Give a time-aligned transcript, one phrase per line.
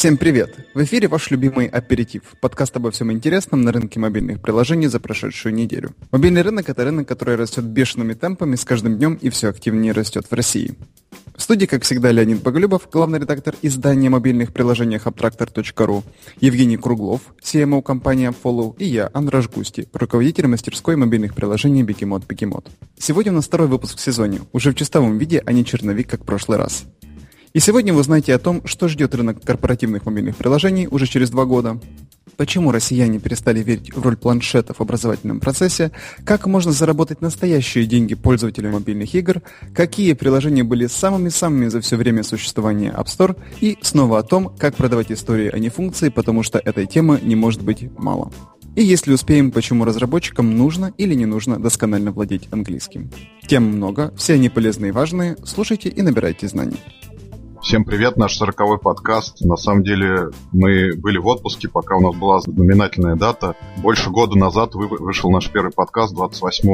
[0.00, 0.56] Всем привет!
[0.72, 5.54] В эфире ваш любимый аперитив, подкаст обо всем интересном на рынке мобильных приложений за прошедшую
[5.54, 5.94] неделю.
[6.10, 10.24] Мобильный рынок– это рынок, который растет бешеными темпами с каждым днем и все активнее растет
[10.30, 10.74] в России.
[11.36, 16.02] В студии, как всегда, Леонид Боголюбов, главный редактор издания мобильных приложений Abtractor.ru,
[16.40, 22.66] Евгений Круглов, CMO компании Follow и я, Андраш Густи, руководитель мастерской мобильных приложений Бикемот Бикемот.
[22.98, 26.22] Сегодня у нас второй выпуск в сезоне, уже в чистовом виде, а не черновик, как
[26.22, 26.86] в прошлый раз.
[27.52, 31.46] И сегодня вы узнаете о том, что ждет рынок корпоративных мобильных приложений уже через два
[31.46, 31.80] года,
[32.36, 35.90] почему россияне перестали верить в роль планшета в образовательном процессе,
[36.24, 39.42] как можно заработать настоящие деньги пользователям мобильных игр,
[39.74, 44.76] какие приложения были самыми-самыми за все время существования App Store и снова о том, как
[44.76, 48.30] продавать истории, а не функции, потому что этой темы не может быть мало.
[48.76, 53.10] И если успеем, почему разработчикам нужно или не нужно досконально владеть английским.
[53.48, 56.78] Тем много, все они полезные и важные, слушайте и набирайте знаний.
[57.62, 59.42] Всем привет, наш сороковой подкаст.
[59.42, 63.54] На самом деле мы были в отпуске, пока у нас была знаменательная дата.
[63.76, 66.68] Больше года назад вышел наш первый подкаст 28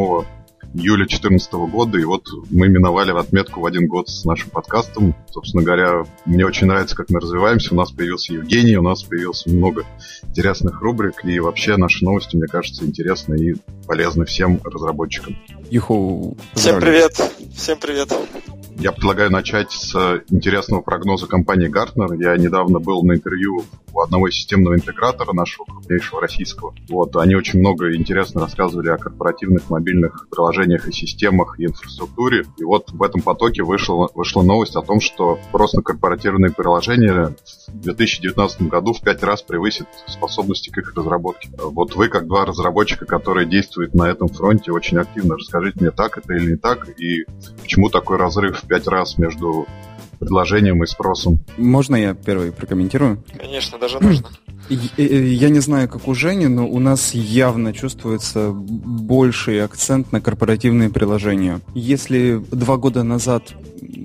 [0.75, 5.15] июля 2014 года, и вот мы миновали в отметку в один год с нашим подкастом.
[5.31, 7.75] Собственно говоря, мне очень нравится, как мы развиваемся.
[7.75, 9.85] У нас появился Евгений, у нас появилось много
[10.23, 13.55] интересных рубрик, и вообще наши новости, мне кажется, интересны и
[13.87, 15.37] полезны всем разработчикам.
[15.69, 17.13] Юху, Всем привет!
[17.55, 18.13] Всем привет!
[18.79, 19.95] Я предлагаю начать с
[20.29, 22.15] интересного прогноза компании Gartner.
[22.23, 23.65] Я недавно был на интервью
[23.97, 26.75] у одного системного интегратора нашего крупнейшего российского.
[26.91, 32.45] Вот, они очень много интересно рассказывали о корпоративных мобильных приложениях и системах и инфраструктуре.
[32.59, 37.35] И вот в этом потоке вышла, вышла новость о том, что просто корпоративные приложения
[37.69, 41.49] в 2019 году в пять раз превысит способности к их разработке.
[41.59, 46.19] Вот вы, как два разработчика, которые действуют на этом фронте очень активно, расскажите мне, так
[46.19, 47.25] это или не так, и
[47.63, 49.67] почему такой разрыв в пять раз между
[50.19, 51.39] предложением и спросом.
[51.57, 53.23] Можно я первый прокомментирую?
[53.39, 54.29] Конечно, даже нужно.
[54.97, 60.91] Я не знаю, как у Жени, но у нас явно чувствуется больший акцент на корпоративные
[60.91, 61.61] приложения.
[61.75, 63.55] Если два года назад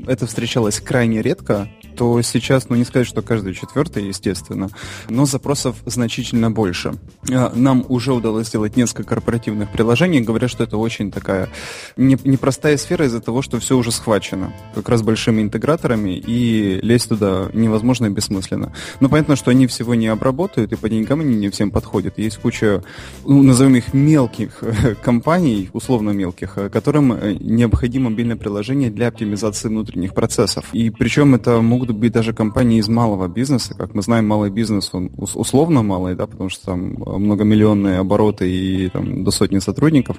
[0.07, 4.69] это встречалось крайне редко, то сейчас, ну не сказать, что каждый четвертый, естественно,
[5.09, 6.93] но запросов значительно больше.
[7.31, 11.49] А, нам уже удалось сделать несколько корпоративных приложений, говорят, что это очень такая
[11.97, 17.49] непростая сфера из-за того, что все уже схвачено, как раз большими интеграторами, и лезть туда
[17.53, 18.73] невозможно и бессмысленно.
[18.99, 22.17] Но понятно, что они всего не обработают, и по деньгам они не всем подходят.
[22.17, 22.83] Есть куча,
[23.25, 24.63] ну, назовем их мелких
[25.03, 30.65] компаний, условно мелких, которым э, необходимо мобильное приложение для оптимизации внутренних процессов.
[30.73, 33.73] И причем это могут могут быть даже компании из малого бизнеса.
[33.75, 38.89] Как мы знаем, малый бизнес, он условно малый, да, потому что там многомиллионные обороты и
[38.89, 40.17] там, до сотни сотрудников.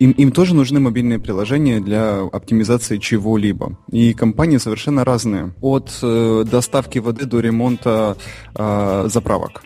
[0.00, 3.78] Им, им тоже нужны мобильные приложения для оптимизации чего-либо.
[3.92, 5.54] И компании совершенно разные.
[5.60, 8.16] От э, доставки воды до ремонта
[8.56, 9.62] э, заправок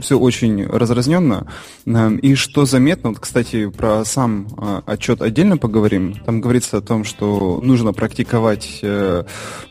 [0.00, 1.46] все очень разразненно.
[1.86, 6.14] Э, и что заметно, вот, кстати, про сам э, отчет отдельно поговорим.
[6.26, 9.24] Там говорится о том, что нужно практиковать э,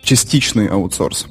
[0.03, 1.27] частичный аутсорс.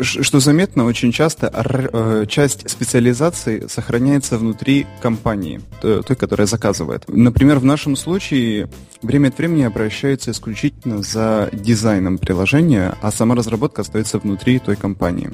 [0.00, 7.04] Что заметно, очень часто часть специализации сохраняется внутри компании, той, которая заказывает.
[7.06, 8.68] Например, в нашем случае
[9.00, 15.30] время от времени обращаются исключительно за дизайном приложения, а сама разработка остается внутри той компании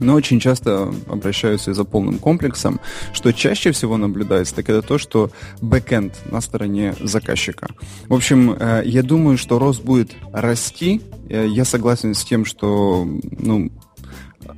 [0.00, 2.80] но очень часто обращаются и за полным комплексом.
[3.12, 5.30] Что чаще всего наблюдается, так это то, что
[5.60, 7.68] бэкэнд на стороне заказчика.
[8.08, 11.02] В общем, э, я думаю, что рост будет расти.
[11.28, 13.06] Э, я согласен с тем, что
[13.38, 13.70] ну,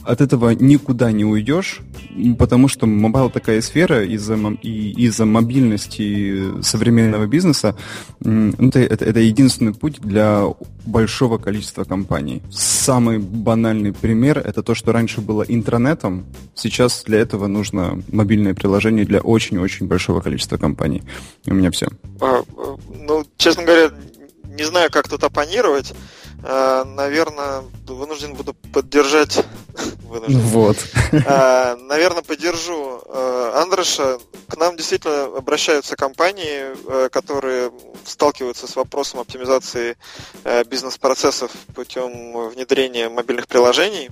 [0.05, 1.81] от этого никуда не уйдешь,
[2.39, 7.77] потому что mobile такая сфера из-за из мобильности современного бизнеса,
[8.21, 10.45] ну, это, это, это единственный путь для
[10.87, 12.43] большого количества компаний.
[12.51, 19.05] Самый банальный пример это то, что раньше было интранетом, сейчас для этого нужно мобильное приложение
[19.05, 21.03] для очень-очень большого количества компаний.
[21.47, 21.89] У меня все.
[22.21, 22.43] А,
[23.01, 23.91] ну, честно говоря,
[24.45, 25.95] не знаю, как тут оппонировать.
[26.45, 29.45] А, наверное, вынужден буду поддержать.
[30.03, 30.41] Вынужден.
[30.41, 30.77] Вот.
[31.27, 34.19] А, наверное, поддержу а, Андреша.
[34.49, 37.73] К нам действительно обращаются компании, которые
[38.05, 39.97] сталкиваются с вопросом оптимизации
[40.67, 44.11] бизнес-процессов путем внедрения мобильных приложений.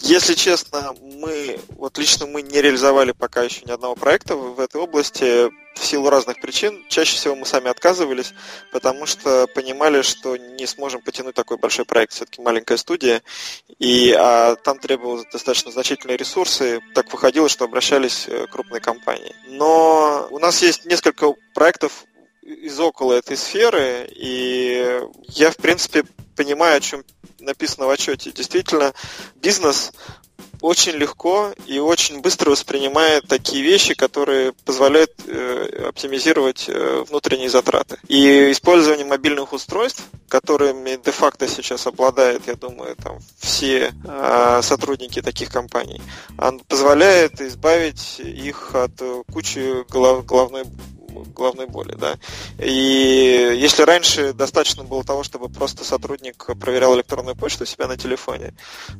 [0.00, 4.80] Если честно, мы, вот лично мы не реализовали пока еще ни одного проекта в этой
[4.80, 6.84] области в силу разных причин.
[6.88, 8.34] Чаще всего мы сами отказывались,
[8.72, 12.12] потому что понимали, что не сможем потянуть такой большой проект.
[12.12, 13.22] Все-таки маленькая студия,
[13.78, 16.80] и а, там требовалось достаточно значительные ресурсы.
[16.94, 19.34] Так выходило, что обращались э, крупные компании.
[19.46, 22.04] Но у нас есть несколько проектов
[22.42, 26.04] из около этой сферы, и я, в принципе,
[26.36, 27.04] понимаю, о чем
[27.38, 28.32] написано в отчете.
[28.32, 28.92] Действительно,
[29.36, 29.92] бизнес
[30.60, 37.98] очень легко и очень быстро воспринимает такие вещи, которые позволяют э, оптимизировать э, внутренние затраты.
[38.08, 45.50] И использование мобильных устройств, которыми де-факто сейчас обладает, я думаю, там все э, сотрудники таких
[45.50, 46.00] компаний,
[46.38, 48.92] он позволяет избавить их от
[49.32, 50.64] кучи голов, головной
[51.22, 52.16] головной боли, да.
[52.58, 57.96] И если раньше достаточно было того, чтобы просто сотрудник проверял электронную почту у себя на
[57.96, 58.54] телефоне,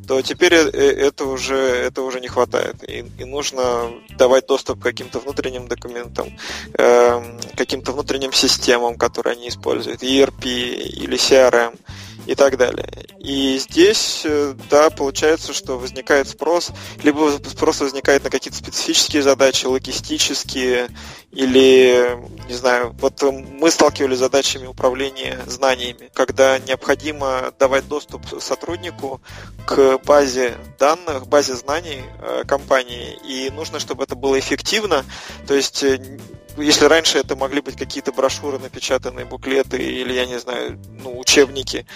[0.07, 2.89] то теперь э, это уже, это уже не хватает.
[2.89, 6.37] И, и нужно давать доступ к каким-то внутренним документам,
[6.79, 11.79] э, каким-то внутренним системам, которые они используют, ERP или CRM
[12.27, 12.89] и так далее.
[13.19, 16.71] И здесь, э, да, получается, что возникает спрос,
[17.03, 20.89] либо спрос возникает на какие-то специфические задачи, логистические,
[21.31, 22.19] или,
[22.49, 29.21] не знаю, вот мы сталкивались с задачами управления знаниями, когда необходимо давать доступ сотруднику
[29.67, 35.05] к базе данных, базе знаний э, компании, и нужно, чтобы это было эффективно,
[35.47, 36.19] то есть э,
[36.57, 41.87] если раньше это могли быть какие-то брошюры, напечатанные буклеты или, я не знаю, ну, учебники,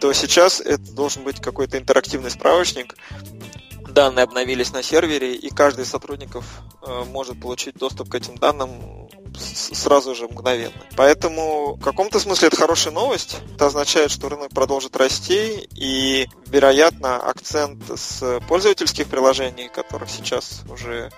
[0.00, 2.96] то сейчас это должен быть какой-то интерактивный справочник.
[3.88, 6.44] Данные обновились на сервере, и каждый из сотрудников
[6.86, 9.08] э, может получить доступ к этим данным
[9.38, 10.82] сразу же мгновенно.
[10.96, 13.38] Поэтому в каком-то смысле это хорошая новость.
[13.54, 21.10] Это означает, что рынок продолжит расти, и, вероятно, акцент с пользовательских приложений, которых сейчас уже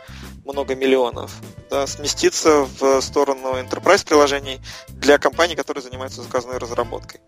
[0.49, 1.33] много миллионов,
[1.71, 7.21] да, сместиться в сторону enterprise приложений для компаний, которые занимаются заказной разработкой.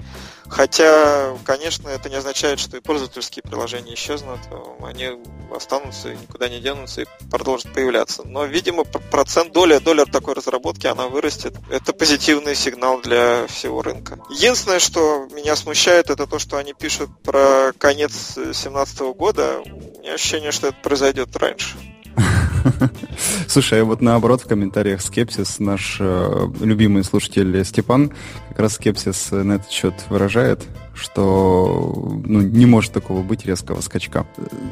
[0.49, 4.41] Хотя, конечно, это не означает, что и пользовательские приложения исчезнут,
[4.83, 5.11] они
[5.55, 8.23] останутся, никуда не денутся и продолжат появляться.
[8.25, 11.55] Но, видимо, процент, доля, доля такой разработки, она вырастет.
[11.71, 14.19] Это позитивный сигнал для всего рынка.
[14.31, 19.61] Единственное, что меня смущает, это то, что они пишут про конец 2017 года.
[19.65, 21.77] У меня ощущение, что это произойдет раньше.
[23.51, 28.13] Слушай, а вот наоборот в комментариях скепсис наш э, любимый слушатель Степан
[28.51, 30.63] как раз скепсис на этот счет выражает,
[30.95, 31.93] что
[32.25, 34.25] ну, не может такого быть резкого скачка.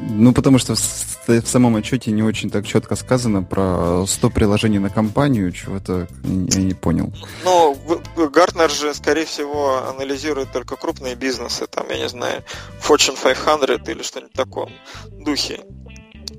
[0.09, 4.79] Ну, потому что в, в самом отчете не очень так четко сказано про 100 приложений
[4.79, 7.11] на компанию, чего-то я не понял.
[7.43, 7.77] Ну,
[8.15, 12.43] Гартнер же, скорее всего, анализирует только крупные бизнесы, там, я не знаю,
[12.81, 14.69] Fortune 500 или что-нибудь в таком
[15.11, 15.59] духе.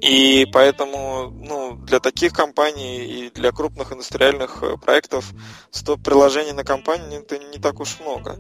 [0.00, 5.26] И поэтому ну, для таких компаний и для крупных индустриальных э, проектов
[5.72, 8.38] 100 приложений на компанию это не так уж много.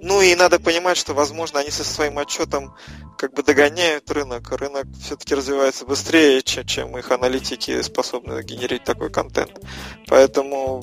[0.00, 2.74] Ну и надо понимать, что, возможно, они со своим отчетом
[3.18, 4.50] как бы догоняют рынок.
[4.52, 9.60] Рынок все-таки развивается быстрее, чем, чем их аналитики способны генерить такой контент.
[10.08, 10.82] Поэтому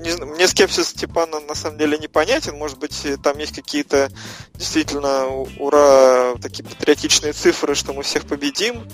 [0.00, 2.56] не, мне скепсис Степана на самом деле непонятен.
[2.56, 4.10] Может быть, там есть какие-то
[4.54, 5.26] действительно
[5.58, 8.88] ура, такие патриотичные цифры, что мы всех победим.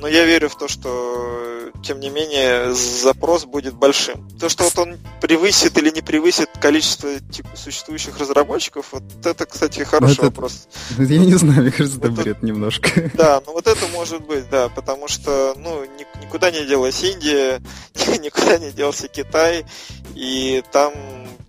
[0.00, 4.28] Но я верю в то, что, тем не менее, запрос будет большим.
[4.38, 7.10] То, что вот он превысит или не превысит количество
[7.54, 10.68] существующих разработчиков, вот это, кстати, хороший это, вопрос.
[10.98, 13.10] Я не знаю, мне кажется, это бред немножко.
[13.14, 15.84] Да, ну вот это может быть, да, потому что, ну,
[16.22, 17.60] никуда не делась Индия,
[18.22, 19.66] никуда не делся Китай,
[20.14, 20.92] и там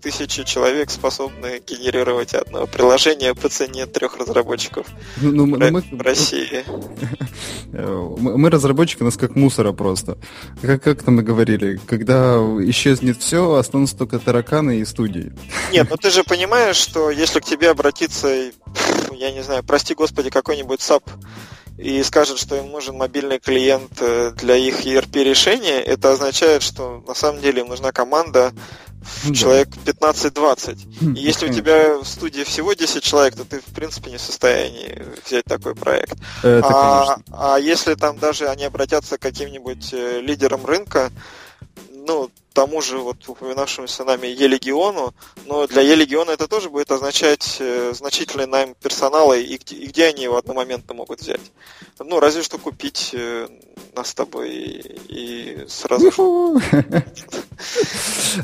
[0.02, 6.02] тысячи человек способны генерировать одно приложение по цене трех разработчиков ну, ну, ну мы, в
[6.02, 6.64] России.
[7.72, 10.18] Мы разработчики, нас как мусора просто.
[10.60, 12.36] Как, как там мы говорили, когда
[12.68, 15.32] исчезнет все, останутся только тараканы и студии.
[15.72, 18.28] Нет, ну ты же понимаешь, что если к тебе обратиться,
[19.12, 21.08] я не знаю, прости господи, какой-нибудь SAP
[21.78, 27.02] и скажет, что им нужен мобильный клиент э, для их ERP решения, это означает, что
[27.06, 28.52] на самом деле им нужна команда
[29.02, 30.78] в человек 15-20.
[31.00, 34.16] Хм, И если у тебя в студии всего 10 человек, то ты в принципе не
[34.16, 36.14] в состоянии взять такой проект.
[36.42, 41.10] Это, а, а если там даже они обратятся к каким-нибудь э, лидерам рынка,
[42.06, 45.14] ну, тому же вот упоминавшемуся нами Е-легиону,
[45.46, 50.06] но для Е-легиона это тоже будет означать э, значительный найм персонала, и где, и где
[50.06, 51.40] они его одномоментно могут взять.
[51.98, 53.48] Ну, разве что купить э,
[53.94, 56.10] нас с тобой и, и сразу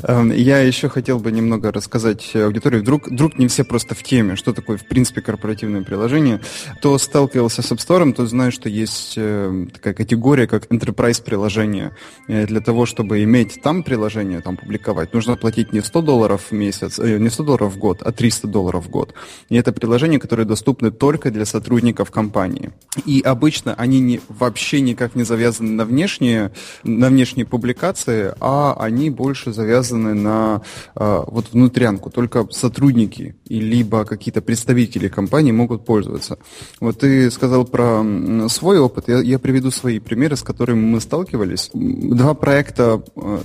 [0.03, 2.79] эм, Я еще хотел бы немного рассказать аудитории.
[2.79, 6.41] Вдруг, вдруг не все просто в теме, что такое, в принципе, корпоративное приложение.
[6.77, 11.95] Кто сталкивался с App Store, то знает, что есть э, такая категория, как enterprise приложение.
[12.27, 16.53] Для того, чтобы иметь там приложение, приложение там публиковать, нужно платить не 100 долларов в
[16.53, 19.13] месяц, э, не 100 долларов в год, а 300 долларов в год.
[19.49, 22.71] И это приложения, которые доступны только для сотрудников компании.
[23.05, 26.51] И обычно они не, вообще никак не завязаны на внешние,
[26.83, 30.61] на внешние публикации, а они больше завязаны на
[30.95, 32.09] э, вот внутрянку.
[32.09, 36.37] Только сотрудники и либо какие-то представители компании могут пользоваться.
[36.79, 38.05] Вот ты сказал про
[38.47, 41.69] свой опыт, я, я приведу свои примеры, с которыми мы сталкивались.
[41.73, 43.39] Два проекта э,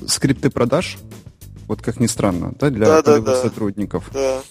[0.45, 0.99] скрипты продаж,
[1.69, 3.43] вот как ни странно, да, для да, да, да.
[3.43, 4.11] сотрудников.
[4.13, 4.43] Да.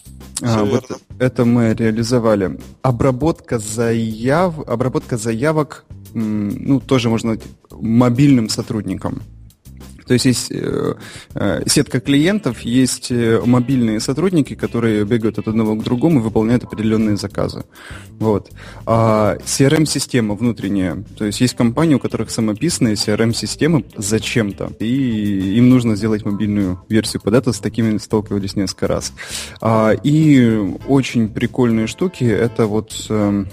[0.42, 0.86] А, вот
[1.20, 2.60] это мы реализовали.
[2.82, 7.38] Обработка заяв, обработка заявок, ну тоже можно
[7.72, 9.22] мобильным сотрудникам.
[10.06, 10.96] То есть есть э,
[11.36, 16.64] э, сетка клиентов, есть э, мобильные сотрудники, которые бегают от одного к другому и выполняют
[16.64, 17.64] определенные заказы.
[18.20, 18.52] Вот.
[18.86, 25.96] А CRM-система внутренняя, то есть есть компании, у которых самописные CRM-системы зачем-то, и им нужно
[25.96, 29.14] сделать мобильную версию под это, с такими сталкивались несколько раз.
[29.62, 33.48] А, и очень прикольные штуки, это вот эм,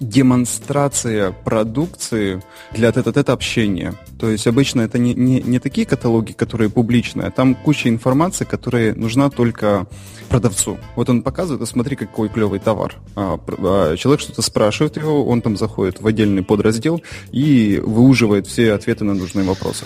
[0.00, 3.94] демонстрация продукции для тет-а-тет общения.
[4.18, 8.44] То есть обычно это не, не, не такие каталоги, которые публичные, а там куча информации,
[8.44, 9.86] которая нужна только
[10.28, 10.78] продавцу.
[10.96, 12.94] Вот он показывает, а смотри, какой клевый товар.
[13.16, 18.72] А, а, человек что-то спрашивает его, он там заходит в отдельный подраздел и выуживает все
[18.72, 19.84] ответы на нужные вопросы.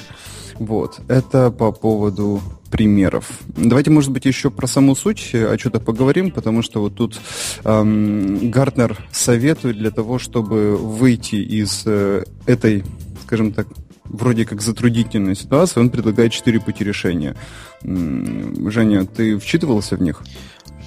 [0.58, 3.30] Вот, это по поводу примеров.
[3.46, 7.18] Давайте, может быть, еще про саму суть о что-то поговорим, потому что вот тут
[7.64, 12.84] эм, Гартнер советует для того, чтобы выйти из э, этой,
[13.24, 13.68] скажем так,
[14.04, 17.36] вроде как затруднительной ситуации, он предлагает четыре пути решения.
[17.82, 20.22] Женя, ты вчитывался в них?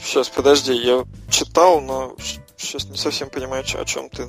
[0.04, 2.16] Сейчас, подожди, я читал, но
[2.58, 4.28] сейчас не совсем понимаю, о чем ты.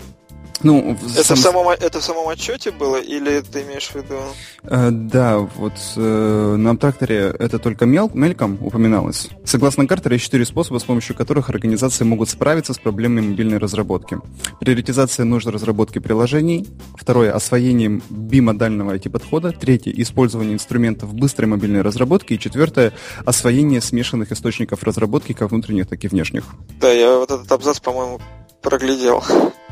[0.63, 1.37] Ну, это, сам...
[1.37, 4.17] в самом, это в самом отчете было, или ты имеешь в виду?
[4.63, 9.29] Э, да, вот э, на тракторе это только мел, мельком упоминалось.
[9.45, 14.19] Согласно Картеру, есть четыре способа, с помощью которых организации могут справиться с проблемой мобильной разработки.
[14.61, 16.69] Приоритизация нужд разработки приложений.
[16.97, 19.53] Второе– освоение бимодального IT-подхода.
[19.53, 22.35] Третье– использование инструментов быстрой мобильной разработки.
[22.35, 22.93] И четвертое–
[23.25, 26.45] освоение смешанных источников разработки, как внутренних, так и внешних.
[26.81, 28.21] Да, я вот этот абзац, по-моему,
[28.63, 29.23] проглядел.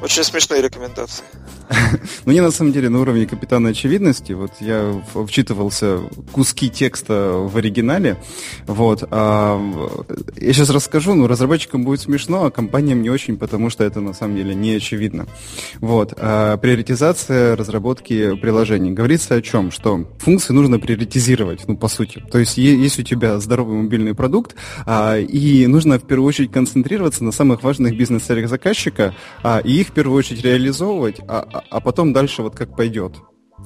[0.02, 1.24] Очень смешные рекомендации.
[2.24, 4.32] Ну, не на самом деле на уровне капитана очевидности.
[4.32, 6.00] Вот я вчитывался
[6.32, 8.16] куски текста в оригинале.
[8.66, 9.04] Вот.
[9.10, 9.60] А,
[10.36, 14.12] я сейчас расскажу, но разработчикам будет смешно, а компаниям не очень, потому что это на
[14.12, 15.26] самом деле не очевидно.
[15.80, 16.14] Вот.
[16.16, 18.92] А, приоритизация разработки приложений.
[18.92, 19.70] Говорится о чем?
[19.70, 22.22] Что функции нужно приоритизировать, ну, по сути.
[22.30, 24.54] То есть есть у тебя здоровый мобильный продукт,
[24.86, 28.79] а, и нужно в первую очередь концентрироваться на самых важных бизнес-целях заказчика,
[29.42, 33.14] а, и их в первую очередь реализовывать, а, а, а потом дальше вот как пойдет.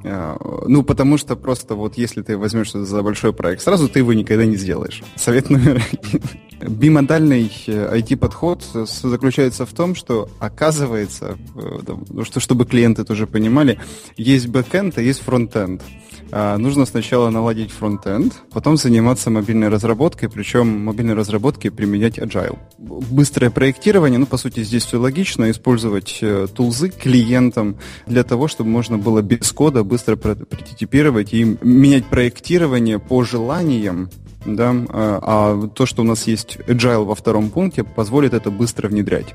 [0.05, 4.13] А, ну, потому что просто вот если ты возьмешься за большой проект, сразу ты его
[4.13, 5.03] никогда не сделаешь.
[5.17, 6.23] Совет номер один.
[6.69, 11.79] Бимодальный IT-подход э, заключается в том, что оказывается, э,
[12.09, 13.79] ну, что, чтобы клиенты тоже понимали,
[14.17, 15.83] есть бэкэнд, а есть фронтенд.
[16.31, 22.59] Нужно сначала наладить фронтенд, потом заниматься мобильной разработкой, причем мобильной разработкой применять agile.
[22.79, 28.71] Быстрое проектирование, ну, по сути, здесь все логично, использовать э, тулзы клиентам для того, чтобы
[28.71, 34.11] можно было без кода быстро прототипировать и менять проектирование по желаниям
[34.45, 38.89] да, а, а то, что у нас есть agile во втором пункте, позволит это быстро
[38.89, 39.35] внедрять.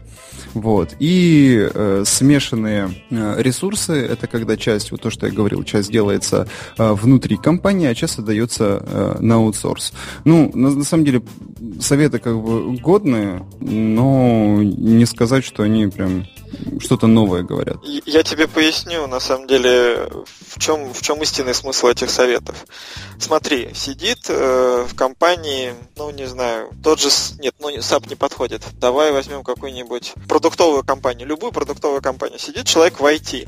[0.54, 0.96] Вот.
[1.00, 6.48] И э, смешанные э, ресурсы, это когда часть, вот то, что я говорил, часть делается
[6.78, 9.94] э, внутри компании, а часть отдается э, на аутсорс.
[10.26, 11.22] Ну, на, на самом деле,
[11.80, 16.26] советы как бы годные, но не сказать, что они прям
[16.80, 17.78] что-то новое говорят.
[17.84, 20.10] Я тебе поясню, на самом деле,
[20.48, 22.66] в чем, в чем истинный смысл этих советов.
[23.20, 28.64] Смотри, сидит э, в компании, ну, не знаю, тот же, нет, ну, SAP не подходит.
[28.80, 32.40] Давай возьмем какую-нибудь продуктовую компанию, любую продуктовую компанию.
[32.40, 33.48] Сидит человек в IT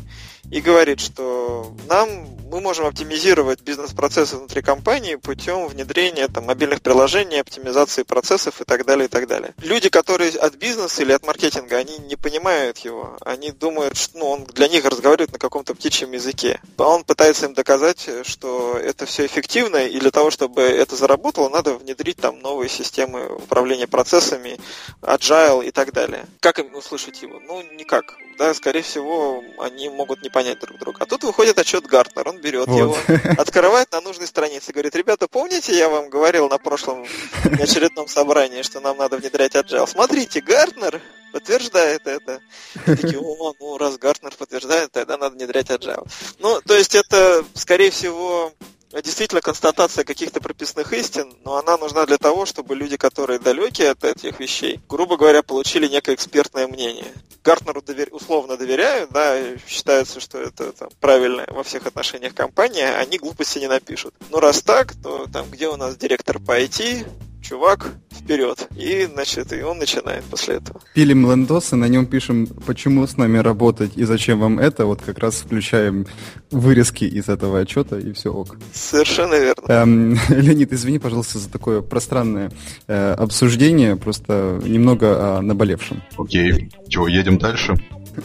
[0.50, 2.10] и говорит, что нам
[2.52, 8.86] мы можем оптимизировать бизнес-процессы внутри компании путем внедрения там, мобильных приложений, оптимизации процессов и так
[8.86, 9.54] далее, и так далее.
[9.60, 12.91] Люди, которые от бизнеса или от маркетинга, они не понимают его.
[13.22, 16.60] Они думают, что ну, он для них разговаривает на каком-то птичьем языке.
[16.78, 21.76] Он пытается им доказать, что это все эффективно, и для того, чтобы это заработало, надо
[21.76, 24.60] внедрить там новые системы управления процессами,
[25.02, 26.26] agile и так далее.
[26.40, 27.40] Как им услышать его?
[27.40, 28.16] Ну, никак.
[28.38, 30.98] Да, скорее всего, они могут не понять друг друга.
[31.02, 32.78] А тут выходит отчет Гартнер, он берет вот.
[32.78, 32.98] его,
[33.38, 37.06] открывает на нужной странице, говорит, ребята, помните, я вам говорил на прошлом
[37.44, 39.88] очередном собрании, что нам надо внедрять agile?
[39.88, 42.42] Смотрите, Гартнер подтверждает это.
[42.88, 46.08] И такие, о, ну раз Гартнер подтверждает, тогда надо внедрять agile.
[46.40, 48.54] Ну, то есть это, скорее всего,
[49.02, 54.04] действительно констатация каких-то прописных истин, но она нужна для того, чтобы люди, которые далекие от
[54.04, 57.14] этих вещей, грубо говоря, получили некое экспертное мнение.
[57.44, 58.10] Гартнеру довер...
[58.12, 63.68] условно доверяют, да, считается, что это там, правильно во всех отношениях компания, они глупости не
[63.68, 64.14] напишут.
[64.30, 67.08] Но раз так, то там где у нас директор по IT,
[67.52, 68.70] чувак, вперед.
[68.78, 70.80] И, значит, и он начинает после этого.
[70.94, 74.86] Пилим лендос, и на нем пишем, почему с нами работать и зачем вам это.
[74.86, 76.06] Вот как раз включаем
[76.50, 78.56] вырезки из этого отчета, и все ок.
[78.74, 79.66] Совершенно верно.
[79.68, 82.52] Эм, Леонид, извини, пожалуйста, за такое пространное
[82.88, 86.02] э, обсуждение, просто немного о наболевшем.
[86.18, 87.76] Окей, чего, едем дальше?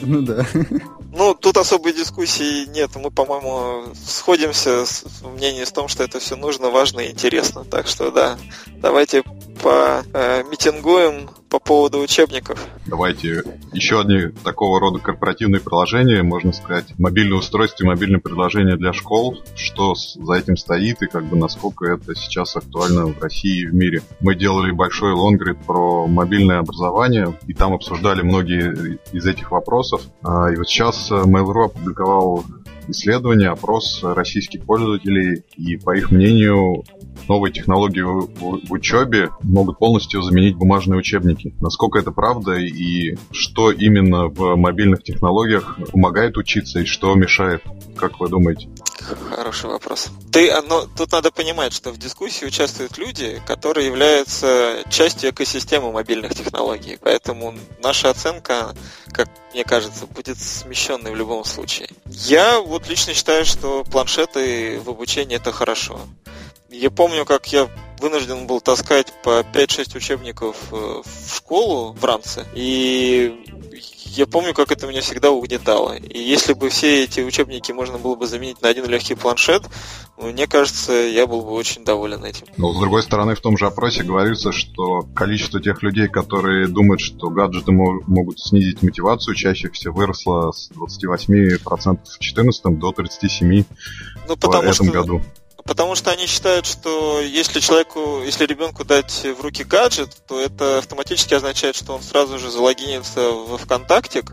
[0.02, 0.46] Ну да.
[1.16, 2.90] Ну, тут особой дискуссии нет.
[2.94, 7.64] Мы, по-моему, сходимся в мнении с том, что это все нужно, важно и интересно.
[7.64, 9.22] Так что, да, давайте
[9.62, 12.64] помитингуем по поводу учебников.
[12.86, 18.92] Давайте еще одни такого рода корпоративные приложения, можно сказать, мобильное устройство и мобильное приложение для
[18.92, 23.66] школ, что за этим стоит и как бы насколько это сейчас актуально в России и
[23.66, 24.02] в мире.
[24.20, 30.02] Мы делали большой лонгрид про мобильное образование, и там обсуждали многие из этих вопросов.
[30.22, 32.44] А, и вот сейчас Mail.ru опубликовал
[32.88, 36.84] исследование, опрос российских пользователей, и по их мнению
[37.28, 41.54] новые технологии в, учебе могут полностью заменить бумажные учебники.
[41.60, 47.62] Насколько это правда и что именно в мобильных технологиях помогает учиться и что мешает?
[47.96, 48.68] Как вы думаете?
[49.30, 50.08] Хороший вопрос.
[50.32, 56.34] Ты, но тут надо понимать, что в дискуссии участвуют люди, которые являются частью экосистемы мобильных
[56.34, 56.98] технологий.
[57.00, 58.74] Поэтому наша оценка,
[59.12, 61.88] как мне кажется, будет смещенной в любом случае.
[62.06, 66.00] Я вот лично считаю, что планшеты в обучении это хорошо.
[66.70, 67.68] Я помню, как я
[68.00, 73.44] вынужден был таскать по 5-6 учебников э, в школу в рамце, и
[74.16, 75.96] я помню, как это меня всегда угнетало.
[75.96, 79.62] И если бы все эти учебники можно было бы заменить на один легкий планшет,
[80.16, 82.46] мне кажется, я был бы очень доволен этим.
[82.56, 87.00] Но с другой стороны, в том же опросе говорится, что количество тех людей, которые думают,
[87.00, 93.66] что гаджеты могут снизить мотивацию, чаще всего выросло с 28% в 2014 до 37%
[94.28, 94.84] ну, в этом что...
[94.92, 95.22] году
[95.66, 100.78] потому что они считают, что если человеку, если ребенку дать в руки гаджет, то это
[100.78, 104.32] автоматически означает, что он сразу же залогинится в ВКонтактик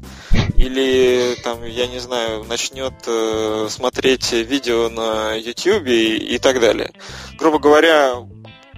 [0.57, 6.91] или там, я не знаю, начнет э, смотреть видео на YouTube и, и так далее.
[7.37, 8.15] Грубо говоря,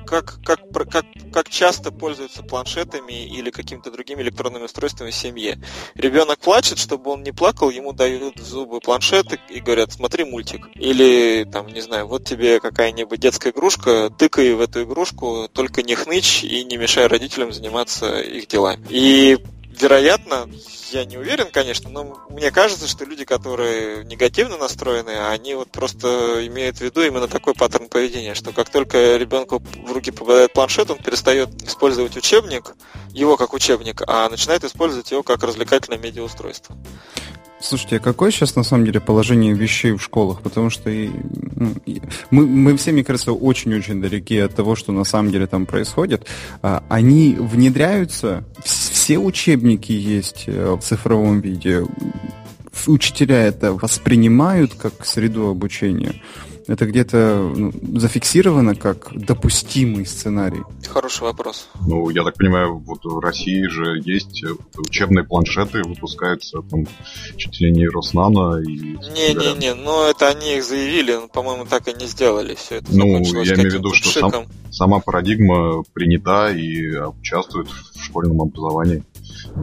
[0.06, 5.60] как, как, как, как часто пользуются планшетами или какими-то другими электронными устройствами в семье.
[5.96, 10.70] Ребенок плачет, чтобы он не плакал, ему дают в зубы планшеты и говорят, смотри мультик.
[10.76, 15.96] Или, там, не знаю, вот тебе какая-нибудь детская игрушка, тыкай в эту игрушку, только не
[15.96, 18.86] хнычь и не мешай родителям заниматься их делами.
[18.90, 19.38] И
[19.82, 20.50] вероятно,
[20.92, 26.46] я не уверен, конечно, но мне кажется, что люди, которые негативно настроены, они вот просто
[26.48, 30.90] имеют в виду именно такой паттерн поведения, что как только ребенку в руки попадает планшет,
[30.90, 32.76] он перестает использовать учебник,
[33.16, 36.76] его как учебник, а начинает использовать его как развлекательное медиаустройство.
[37.62, 40.42] Слушайте, а какое сейчас на самом деле положение вещей в школах?
[40.42, 41.10] Потому что и,
[41.56, 45.48] ну, и, мы, мы все, мне кажется, очень-очень далеки от того, что на самом деле
[45.48, 46.28] там происходит.
[46.62, 51.86] А, они внедряются, все учебники есть э, в цифровом виде.
[52.88, 56.22] Учителя это воспринимают как среду обучения
[56.68, 60.64] это где-то ну, зафиксировано как допустимый сценарий?
[60.88, 61.68] Хороший вопрос.
[61.88, 66.86] Ну, я так понимаю, вот в России же есть э, учебные планшеты, выпускаются там
[67.38, 68.98] чуть ли не Роснано и...
[69.16, 72.88] Не-не-не, но это они их заявили, но, по-моему, так и не сделали все это.
[72.90, 79.04] Ну, я имею в виду, что сам, сама парадигма принята и участвует в школьном образовании.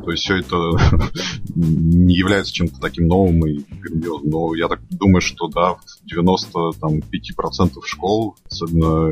[0.05, 0.57] То есть все это
[1.55, 4.31] не является чем-то таким новым и грандиозным.
[4.31, 5.77] Но я так думаю, что да,
[6.13, 9.11] 95% школ, особенно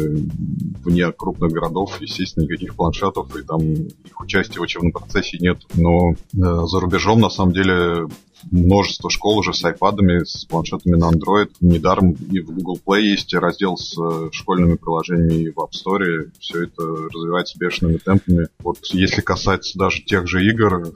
[0.84, 5.58] вне крупных городов, естественно, никаких планшетов, и там их участия в учебном процессе нет.
[5.74, 8.08] Но э, за рубежом, на самом деле,
[8.50, 11.50] множество школ уже с айпадами, с планшетами на Android.
[11.60, 16.30] Недаром и в Google Play есть раздел с э, школьными приложениями и в App Store.
[16.38, 18.48] Все это развивается бешеными темпами.
[18.60, 20.92] Вот если касается даже тех же игр,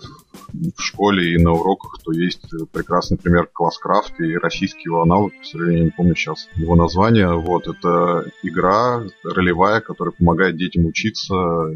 [0.52, 2.42] в школе и на уроках, то есть
[2.72, 7.34] прекрасный пример Classcraft и российский его аналог, к сожалению, не помню сейчас его название.
[7.34, 11.34] Вот, это игра ролевая, которая помогает детям учиться,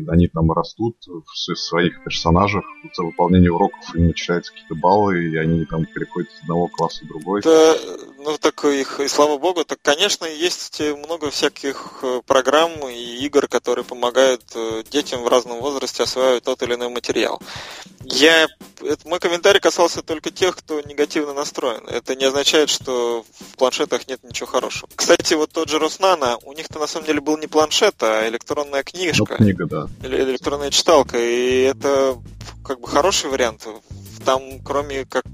[0.08, 5.64] они там растут в своих персонажах, за выполнение уроков им начисляются какие-то баллы, и они
[5.64, 7.42] там переходят из одного класса в другой.
[7.42, 7.74] Да,
[8.28, 13.48] ну так их, и слава богу, так, конечно, есть много всяких э, программ и игр,
[13.48, 17.40] которые помогают э, детям в разном возрасте осваивать тот или иной материал.
[18.04, 18.46] Я
[18.82, 21.86] это, мой комментарий касался только тех, кто негативно настроен.
[21.88, 24.90] Это не означает, что в планшетах нет ничего хорошего.
[24.94, 28.82] Кстати, вот тот же Роснано, у них-то на самом деле был не планшет, а электронная
[28.82, 29.36] книжка.
[29.38, 29.88] Ну, книга, да.
[30.02, 31.18] Или электронная читалка.
[31.18, 32.18] И это
[32.64, 33.66] как бы хороший вариант.
[34.24, 35.24] Там, кроме как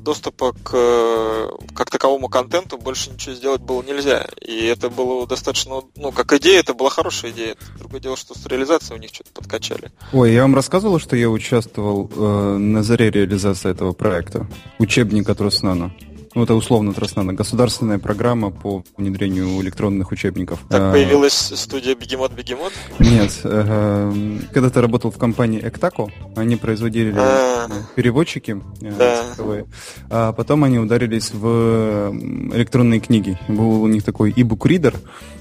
[0.00, 4.26] доступа к как таковому контенту больше ничего сделать было нельзя.
[4.40, 7.56] И это было достаточно, ну, как идея, это была хорошая идея.
[7.78, 9.92] Другое дело, что с реализацией у них что-то подкачали.
[10.12, 14.46] Ой, я вам рассказывал, что я участвовал э, на заре реализации этого проекта.
[14.78, 15.92] Учебник от Роснана
[16.34, 20.60] ну это условно Троснана, государственная программа по внедрению электронных учебников.
[20.68, 22.72] Так а, появилась студия Бегемот Бегемот?
[22.98, 27.68] Нет, э, когда ты работал в компании Эктако, они производили а.
[27.94, 29.66] переводчики э, цифровые,
[30.10, 32.12] а потом они ударились в
[32.54, 33.38] электронные книги.
[33.48, 34.96] Был у них такой e-book reader,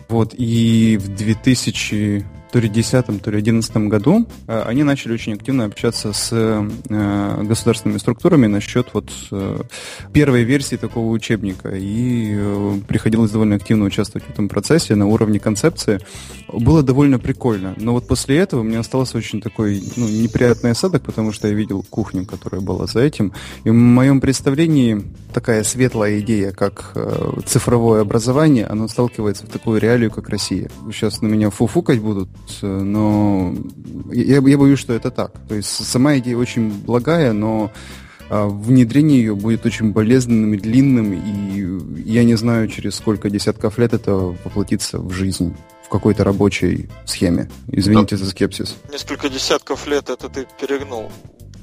[0.09, 5.33] вот, и в 2000 то ли 2010, то ли 2011 году э, они начали очень
[5.33, 9.61] активно общаться с э, государственными структурами насчет вот э,
[10.13, 11.69] первой версии такого учебника.
[11.73, 12.37] И
[12.87, 15.99] приходилось довольно активно участвовать в этом процессе на уровне концепции.
[16.47, 17.73] Было довольно прикольно.
[17.77, 21.85] Но вот после этого меня остался очень такой ну, неприятный осадок, потому что я видел
[21.89, 23.33] кухню, которая была за этим.
[23.63, 26.95] И в моем представлении такая светлая идея, как
[27.45, 30.69] цифровое образование, оно сталкивается в такую реалию, как Россия.
[30.91, 32.29] Сейчас на меня фуфукать будут,
[32.61, 33.53] но
[34.11, 35.33] я, я боюсь, что это так.
[35.47, 37.71] То есть сама идея очень благая, но
[38.29, 43.77] а, внедрение ее будет очень болезненным и длинным, и я не знаю, через сколько десятков
[43.77, 47.49] лет это воплотится в жизнь в какой-то рабочей схеме.
[47.71, 48.23] Извините да.
[48.23, 48.75] за скепсис.
[48.91, 51.11] Несколько десятков лет это ты перегнул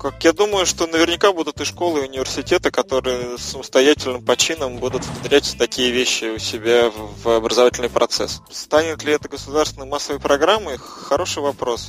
[0.04, 5.56] как я думаю, что наверняка будут и школы, и университеты, которые самостоятельным почином будут внедрять
[5.58, 8.42] такие вещи у себя в образовательный процесс.
[8.50, 10.76] Станет ли это государственной массовой программой?
[10.76, 11.88] Хороший вопрос.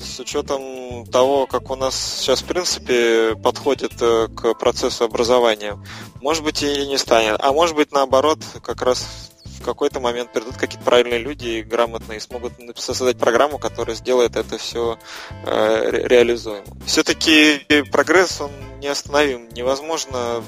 [0.00, 5.78] С учетом того, как у нас сейчас, в принципе, подходит э, к процессу образования,
[6.20, 7.36] может быть и не станет.
[7.38, 9.27] А может быть, наоборот, как раз
[9.74, 14.98] какой-то момент придут какие-то правильные люди грамотные и смогут создать программу, которая сделает это все
[15.44, 16.64] э, реализуемо.
[16.86, 18.50] Все-таки прогресс, он
[18.80, 19.48] неостановим.
[19.50, 20.42] Невозможно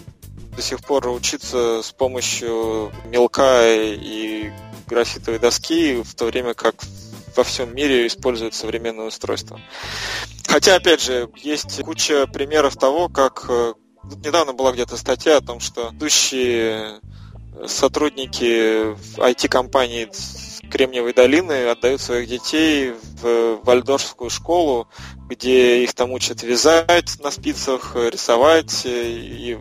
[0.57, 4.51] до сих пор учиться с помощью мелка и
[4.87, 6.75] графитовой доски, в то время как
[7.37, 9.61] во всем мире используют современное устройство.
[10.47, 13.75] Хотя, опять же, есть куча примеров того, как э,
[14.25, 17.01] недавно была где-то статья о том, что идущие
[17.67, 20.09] сотрудники IT-компании
[20.71, 24.89] Кремниевой долины отдают своих детей в вальдорфскую школу,
[25.29, 29.59] где их там учат вязать на спицах, рисовать, и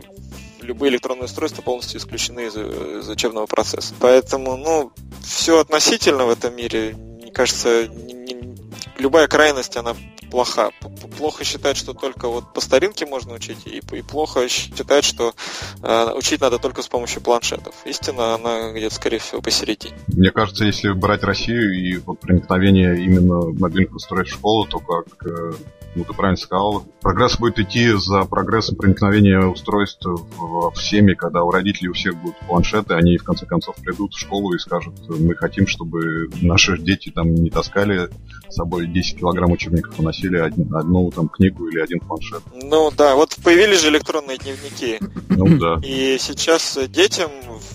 [0.61, 3.93] любые электронные устройства полностью исключены из, из учебного процесса.
[3.99, 4.91] Поэтому, ну,
[5.23, 6.95] все относительно в этом мире.
[6.95, 8.55] Мне кажется, не, не,
[8.99, 9.95] любая крайность, она
[10.29, 10.71] плоха.
[11.17, 15.33] Плохо считать, что только вот по старинке можно учить, и, и плохо считать, что
[15.81, 17.75] э, учить надо только с помощью планшетов.
[17.85, 19.95] Истина, она где-то, скорее всего, посередине.
[20.07, 25.25] Мне кажется, если брать Россию и вот проникновение именно мобильных устройств в школу, то как
[25.25, 25.53] э,
[25.95, 31.43] ну, ты правильно сказал, прогресс будет идти за прогрессом проникновения устройств в, в семьи, когда
[31.43, 34.93] у родителей у всех будут планшеты, они в конце концов придут в школу и скажут,
[35.09, 38.09] мы хотим, чтобы наши дети там не таскали
[38.49, 42.41] с собой 10 килограмм учебников, а носили один, одну там книгу или один планшет.
[42.53, 44.99] Ну да, вот появились же электронные дневники.
[45.29, 45.79] Ну да.
[45.83, 47.31] И сейчас детям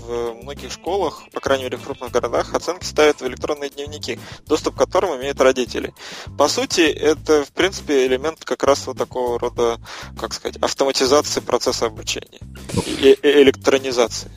[0.07, 4.74] в многих школах, по крайней мере в крупных городах, оценки ставят в электронные дневники, доступ
[4.74, 5.94] к которым имеют родители.
[6.37, 9.79] По сути, это в принципе элемент как раз вот такого рода,
[10.19, 12.40] как сказать, автоматизации процесса обучения
[12.87, 14.31] и электронизации.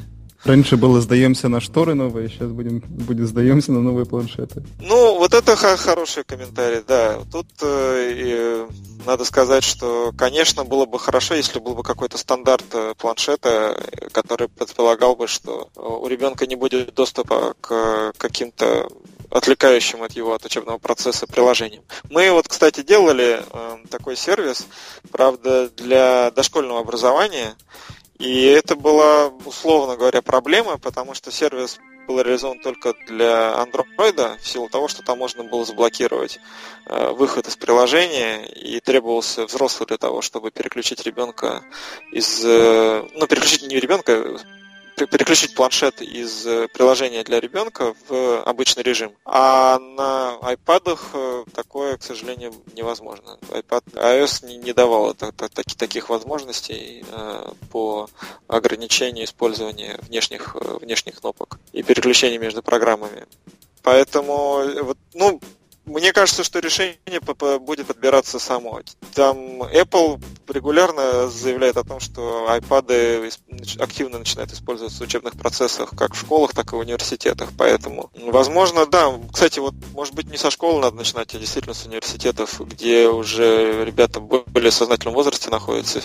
[0.43, 4.63] Раньше было сдаемся на шторы новые, сейчас будем будет сдаемся на новые планшеты.
[4.79, 7.19] Ну, вот это хороший комментарий, да.
[7.31, 8.67] Тут э,
[9.05, 13.77] надо сказать, что, конечно, было бы хорошо, если был бы какой-то стандарт э, планшета,
[14.13, 18.87] который предполагал бы, что у ребенка не будет доступа к каким-то
[19.29, 21.83] отвлекающим от его от учебного процесса приложением.
[22.09, 24.67] Мы вот, кстати, делали э, такой сервис,
[25.11, 27.55] правда, для дошкольного образования,
[28.19, 34.47] и это была, условно говоря, проблема, потому что сервис был реализован только для Android, в
[34.47, 36.39] силу того, что там можно было заблокировать
[36.85, 41.63] э, выход из приложения, и требовался взрослый для того, чтобы переключить ребенка
[42.11, 42.43] из...
[42.43, 44.39] Э, ну, переключить не ребенка,
[45.05, 49.13] переключить планшет из э, приложения для ребенка в обычный режим.
[49.25, 53.37] А на iPad э, такое, к сожалению, невозможно.
[53.49, 58.09] iPad iOS не, не давал таких возможностей э, по
[58.47, 63.27] ограничению использования внешних, внешних кнопок и переключения между программами.
[63.83, 65.39] Поэтому, вот, ну,
[65.87, 66.97] мне кажется, что решение
[67.59, 68.81] будет подбираться само.
[69.13, 73.33] Там Apple регулярно заявляет о том, что iPad
[73.79, 77.49] активно начинают использоваться в учебных процессах как в школах, так и в университетах.
[77.57, 79.13] Поэтому, возможно, да.
[79.31, 83.85] Кстати, вот, может быть, не со школы надо начинать, а действительно с университетов, где уже
[83.85, 86.01] ребята в более сознательном возрасте находятся.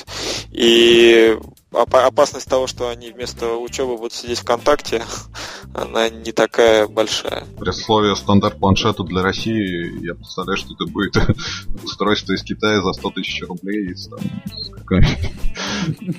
[0.51, 1.37] И
[1.73, 5.03] опасность того, что они вместо учебы будут сидеть ВКонтакте,
[5.75, 7.47] она не такая большая.
[7.59, 11.17] При условии стандарт планшета для России, я представляю, что это будет
[11.85, 15.01] устройство из Китая за 100 тысяч рублей, там,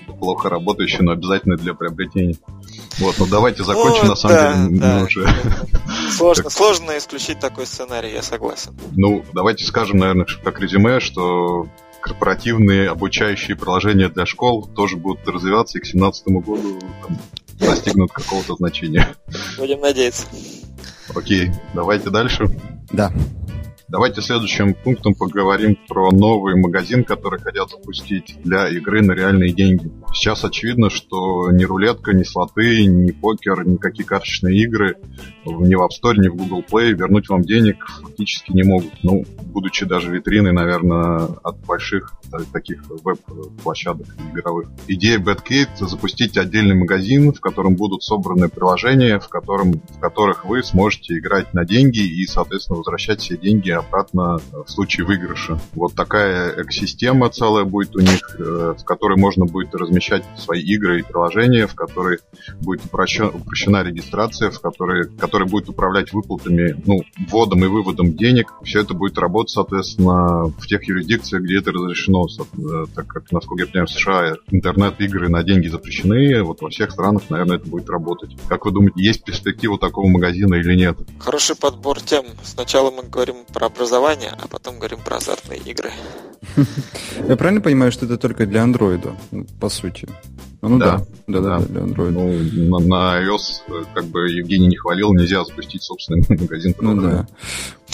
[0.19, 2.35] плохо работающее, но обязательно для приобретения.
[2.99, 5.03] Вот, ну давайте закончим, ну, на самом да, деле, да.
[5.03, 5.27] уже...
[6.11, 8.75] Сложно, сложно исключить такой сценарий, я согласен.
[8.95, 11.67] Ну, давайте скажем, наверное, как резюме, что
[12.03, 17.17] корпоративные обучающие приложения для школ тоже будут развиваться и к 2017 году там,
[17.59, 19.07] достигнут какого-то значения.
[19.57, 20.27] Будем надеяться.
[21.15, 22.49] Окей, давайте дальше.
[22.91, 23.11] Да.
[23.87, 29.91] Давайте следующим пунктом поговорим про новый магазин, который хотят запустить для игры на реальные деньги.
[30.13, 34.97] Сейчас очевидно, что ни рулетка, ни слоты, ни покер, никакие карточные игры
[35.45, 38.91] ни в App Store, ни в Google Play вернуть вам денег фактически не могут.
[39.03, 42.13] Ну, будучи даже витриной, наверное, от больших
[42.51, 44.69] таких веб-площадок игровых.
[44.87, 50.63] Идея BadKate запустить отдельный магазин, в котором будут собраны приложения, в, котором, в которых вы
[50.63, 55.59] сможете играть на деньги и, соответственно, возвращать все деньги обратно в случае выигрыша.
[55.73, 60.99] Вот такая экосистема целая будет у них, э, в которой можно будет размещать свои игры
[60.99, 62.19] и приложения, в которой
[62.61, 68.53] будет упрощен, упрощена регистрация, в которой, которая будет управлять выплатами, ну, вводом и выводом денег.
[68.63, 73.63] Все это будет работать, соответственно, в тех юрисдикциях, где это разрешено, э, так как, насколько
[73.63, 77.89] я понимаю, в США интернет-игры на деньги запрещены, вот во всех странах, наверное, это будет
[77.89, 78.35] работать.
[78.47, 80.97] Как вы думаете, есть перспектива такого магазина или нет?
[81.19, 82.25] Хороший подбор тем.
[82.43, 85.91] Сначала мы говорим про образование, а потом говорим про азартные игры.
[87.27, 89.15] Я правильно понимаю, что это только для андроида,
[89.59, 90.07] по сути?
[90.61, 92.11] Ну да, да, да, для Android.
[92.11, 96.73] Ну, на, на iOS, как бы Евгений не хвалил, нельзя запустить собственный магазин.
[96.79, 97.27] Ну да.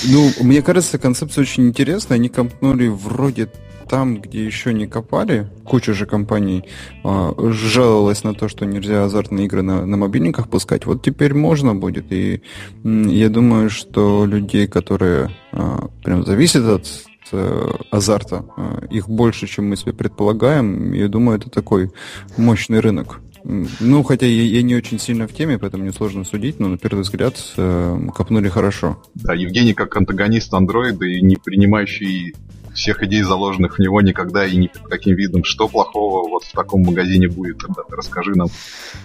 [0.08, 2.18] Ну, мне кажется, концепция очень интересная.
[2.18, 3.50] Они копнули вроде
[3.90, 6.64] там, где еще не копали, куча же компаний
[7.04, 10.86] а, жаловалась на то, что нельзя азартные игры на, на мобильниках пускать.
[10.86, 12.12] Вот теперь можно будет.
[12.12, 12.42] И
[12.84, 16.88] я думаю, что людей, которые а, прям зависят от
[17.32, 20.94] э, азарта, э, их больше, чем мы себе предполагаем.
[20.94, 21.92] Я думаю, это такой
[22.38, 23.20] мощный рынок.
[23.44, 26.78] Ну, хотя я, я не очень сильно в теме, поэтому мне сложно судить, но на
[26.78, 29.02] первый взгляд э, копнули хорошо.
[29.16, 32.36] Да, Евгений как антагонист андроида и не принимающий
[32.74, 35.44] всех идей, заложенных в него, никогда и ни под каким видом.
[35.44, 37.60] Что плохого вот в таком магазине будет?
[37.60, 38.48] Тогда расскажи нам.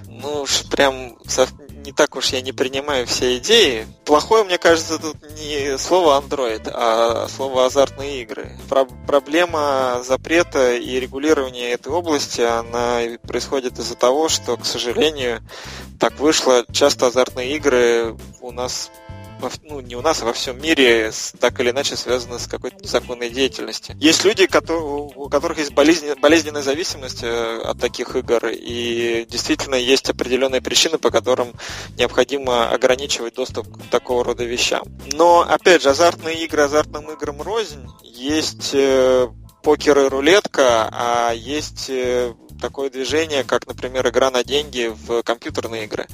[0.09, 1.16] Ну уж прям
[1.85, 3.87] не так уж я не принимаю все идеи.
[4.05, 8.57] Плохое, мне кажется, тут не слово Android, а слово азартные игры.
[8.68, 15.42] Про проблема запрета и регулирования этой области, она происходит из-за того, что, к сожалению,
[16.01, 18.90] так вышло, часто азартные игры у нас
[19.62, 23.30] ну, не у нас, а во всем мире так или иначе связаны с какой-то незаконной
[23.30, 23.96] деятельностью.
[23.98, 30.11] Есть люди, у которых есть болезнь, болезненная зависимость э, от таких игр, и действительно есть
[30.11, 31.52] определенные причины, по которым
[31.96, 34.85] необходимо ограничивать доступ к такого рода вещам.
[35.12, 37.87] Но, опять же, азартные игры азартным играм рознь.
[38.02, 39.28] Есть э,
[39.62, 45.85] покер и рулетка, а есть э, такое движение, как, например, игра на деньги в компьютерные
[45.85, 46.07] игры,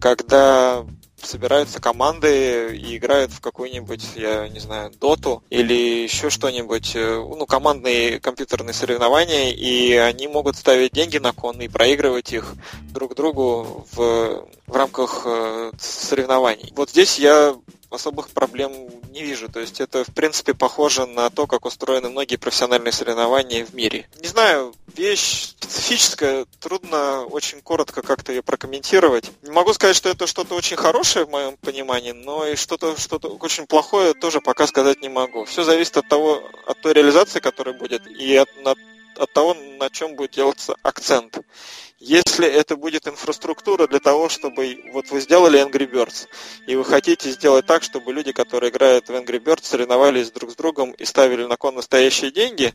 [0.00, 0.84] когда
[1.22, 7.46] собираются команды и играют в какую-нибудь, я не знаю, доту или еще что-нибудь, э, ну,
[7.46, 12.54] командные компьютерные соревнования, и они могут ставить деньги на кон и проигрывать их
[12.92, 16.72] друг другу в, в рамках э, соревнований.
[16.76, 17.54] Вот здесь я
[17.90, 18.72] особых проблем
[19.18, 19.48] не вижу.
[19.48, 24.08] То есть это, в принципе, похоже на то, как устроены многие профессиональные соревнования в мире.
[24.20, 29.30] Не знаю, вещь специфическая, трудно очень коротко как-то ее прокомментировать.
[29.42, 33.16] Не могу сказать, что это что-то очень хорошее в моем понимании, но и что-то что
[33.16, 35.44] очень плохое тоже пока сказать не могу.
[35.44, 38.78] Все зависит от того, от той реализации, которая будет, и от, от
[39.26, 41.38] того, на чем будет делаться акцент.
[42.00, 46.28] Если это будет инфраструктура для того, чтобы вот вы сделали Angry Birds,
[46.68, 50.54] и вы хотите сделать так, чтобы люди, которые играют в Angry Birds, соревновались друг с
[50.54, 52.72] другом и ставили на кон настоящие деньги,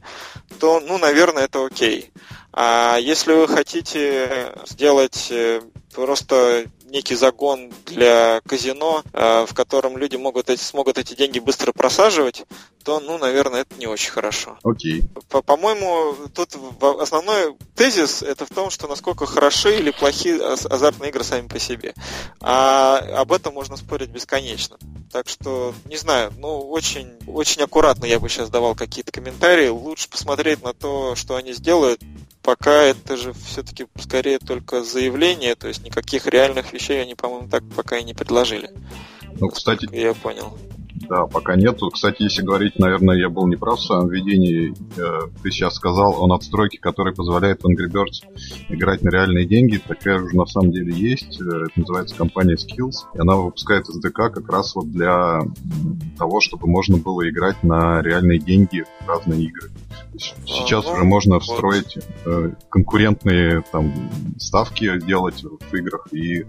[0.59, 2.11] то, ну, наверное, это окей.
[2.51, 5.61] А если вы хотите сделать э,
[5.93, 11.73] просто некий загон для казино, э, в котором люди могут эти, смогут эти деньги быстро
[11.73, 12.45] просаживать,
[12.83, 14.57] то, ну, наверное, это не очень хорошо.
[14.63, 15.03] Окей.
[15.29, 16.55] По-моему, тут
[16.99, 21.95] основной тезис это в том, что насколько хороши или плохи азартные игры сами по себе.
[22.39, 24.77] А об этом можно спорить бесконечно.
[25.11, 29.69] Так что, не знаю, ну, очень, очень аккуратно я бы сейчас давал какие-то комментарии.
[29.69, 32.01] Лучше посмотреть на то, что они сделают,
[32.43, 37.63] пока это же все-таки скорее только заявление, то есть никаких реальных вещей они, по-моему, так
[37.75, 38.69] пока и не предложили.
[39.39, 40.57] Ну, кстати, я понял.
[41.09, 41.89] Да, пока нету.
[41.89, 44.73] Кстати, если говорить, наверное, я был не прав в своем видении.
[44.97, 48.23] Э, ты сейчас сказал о надстройке, которая позволяет Angry Birds
[48.69, 49.81] играть на реальные деньги.
[49.85, 51.41] Такая уже на самом деле есть.
[51.41, 53.15] Э, это называется компания Skills.
[53.15, 55.41] И она выпускает SDK как раз вот для
[56.17, 59.71] того, чтобы можно было играть на реальные деньги в разные игры.
[60.17, 63.93] Сейчас уже можно встроить э, конкурентные там
[64.37, 66.45] ставки делать в играх и,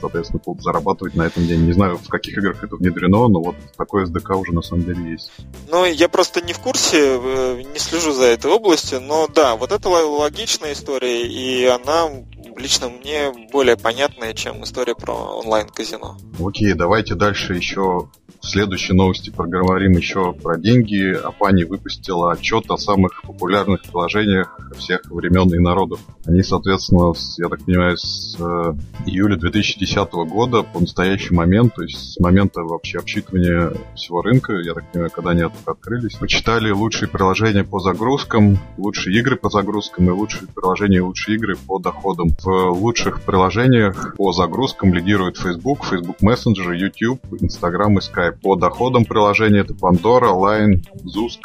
[0.00, 1.66] соответственно, зарабатывать на этом деньги.
[1.66, 5.12] Не знаю, в каких играх это внедрено, но вот такой SDK уже на самом деле
[5.12, 5.30] есть.
[5.68, 9.72] Ну, я просто не в курсе, э, не слежу за этой областью, но да, вот
[9.72, 12.08] это логичная история, и она
[12.56, 16.16] лично мне более понятная, чем история про онлайн-казино.
[16.40, 18.08] Окей, давайте дальше еще
[18.40, 21.14] в следующей новости поговорим еще про деньги.
[21.14, 26.00] Апани выпустила отчет о самых популярных приложениях всех времен и народов.
[26.24, 28.74] Они, соответственно, с, я так понимаю, с э,
[29.06, 34.74] июля 2010 года по настоящий момент, то есть с момента вообще обсчитывания всего рынка, я
[34.74, 40.12] так понимаю, когда они открылись, почитали лучшие приложения по загрузкам, лучшие игры по загрузкам и
[40.12, 42.28] лучшие приложения и лучшие игры по доходам.
[42.42, 48.38] В лучших приложениях по загрузкам лидируют Facebook, Facebook Messenger, YouTube, Instagram и Skype.
[48.42, 51.40] По доходам приложения это Pandora, Line, Zusk,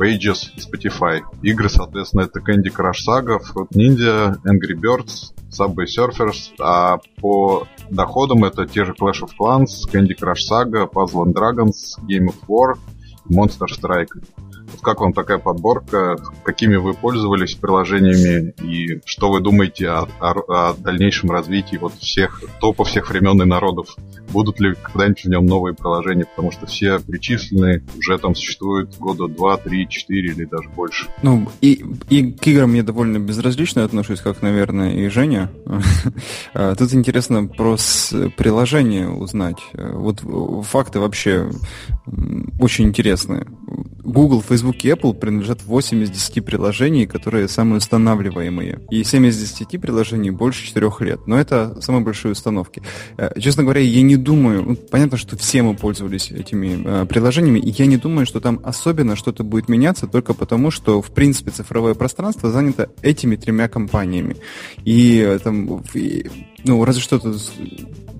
[0.00, 1.20] Pages и Spotify.
[1.42, 8.44] Игры, соответственно, это Candy Crush Saga, Fruit Ninja, Angry Birds, Subway Surfers, а по доходам
[8.44, 12.78] это те же Clash of Clans, Candy Crush Saga, Puzzle and Dragons, Game of War,
[13.26, 14.14] Monster Strike.
[14.82, 16.16] Как вам такая подборка?
[16.42, 18.54] Какими вы пользовались приложениями?
[18.62, 23.44] И что вы думаете о, о, о дальнейшем развитии вот всех топов всех времен и
[23.44, 23.96] народов?
[24.30, 26.24] Будут ли когда-нибудь в нем новые приложения?
[26.24, 31.06] Потому что все перечисленные уже там существуют года два, три, четыре или даже больше.
[31.22, 35.50] Ну, и, и к играм я довольно безразлично отношусь, как, наверное, и Женя.
[36.52, 37.76] А, тут интересно про
[38.36, 39.58] приложение узнать.
[39.72, 40.20] Вот
[40.66, 41.50] факты вообще
[42.58, 43.46] очень интересные.
[44.10, 48.80] Google, Facebook и Apple принадлежат 8 из 10 приложений, которые самые устанавливаемые.
[48.90, 51.26] И 7 из 10 приложений больше 4 лет.
[51.26, 52.82] Но это самые большие установки.
[53.16, 54.62] Э, честно говоря, я не думаю...
[54.62, 58.60] Ну, понятно, что все мы пользовались этими э, приложениями, и я не думаю, что там
[58.64, 64.36] особенно что-то будет меняться только потому, что, в принципе, цифровое пространство занято этими тремя компаниями.
[64.84, 65.82] И э, там...
[66.64, 67.34] Ну, разве что-то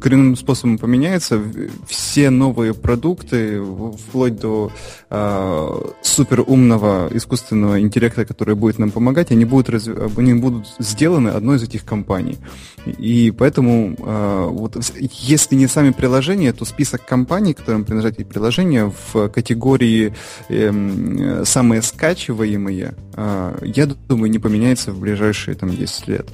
[0.00, 1.40] коренным способом поменяется.
[1.86, 4.72] Все новые продукты, вплоть до
[5.10, 9.90] э, суперумного искусственного интеллекта, который будет нам помогать, они будут, разв...
[10.16, 12.38] они будут сделаны одной из этих компаний.
[12.86, 18.92] И поэтому, э, вот, если не сами приложения, то список компаний, которым принадлежат эти приложения,
[19.12, 20.14] в категории
[20.48, 26.28] э, самые скачиваемые, э, я думаю, не поменяется в ближайшие там, 10 лет.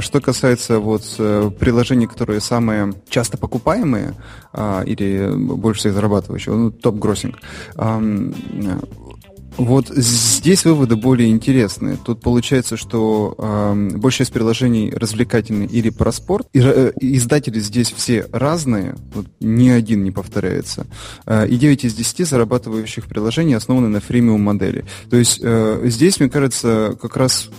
[0.00, 4.14] Что касается вот э, приложений, которые самые часто покупаемые
[4.52, 7.36] а, или больше всех зарабатывающие, ну, топ-гроссинг,
[7.76, 8.00] а,
[9.56, 11.96] вот здесь выводы более интересные.
[12.02, 16.48] Тут получается, что э, большая из приложений развлекательные или про спорт.
[16.52, 20.86] И, э, издатели здесь все разные, вот, ни один не повторяется.
[21.26, 24.84] Э, и 9 из 10 зарабатывающих приложений основаны на фримиум модели.
[25.08, 27.50] То есть э, здесь, мне кажется, как раз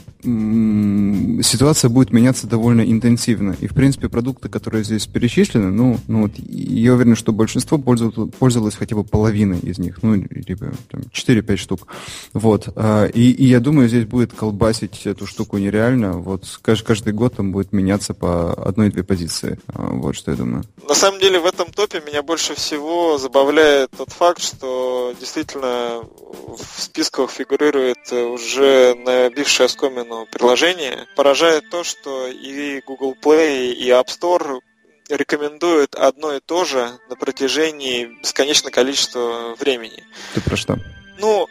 [1.43, 3.55] ситуация будет меняться довольно интенсивно.
[3.59, 8.75] И, в принципе, продукты, которые здесь перечислены, ну, ну вот, я уверен, что большинство пользовалось,
[8.75, 11.87] хотя бы половиной из них, ну, либо там, 4-5 штук.
[12.33, 12.69] Вот.
[12.75, 16.13] А, и, и я думаю, здесь будет колбасить эту штуку нереально.
[16.13, 19.59] Вот каждый, каждый год там будет меняться по одной-две позиции.
[19.67, 20.63] А, вот что я думаю.
[20.87, 26.01] На самом деле, в этом топе меня больше всего забавляет тот факт, что действительно
[26.47, 31.07] в списках фигурирует уже набившая оскомину сторону приложения.
[31.15, 34.61] Поражает то, что и Google Play, и App Store
[35.09, 40.03] рекомендуют одно и то же на протяжении бесконечного количества времени.
[40.33, 40.79] Ты про что?
[41.19, 41.47] Ну,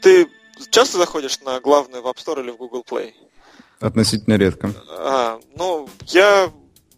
[0.00, 0.28] ты
[0.70, 3.12] часто заходишь на главный в App Store или в Google Play?
[3.80, 4.72] Относительно редко.
[4.88, 6.50] А, ну, я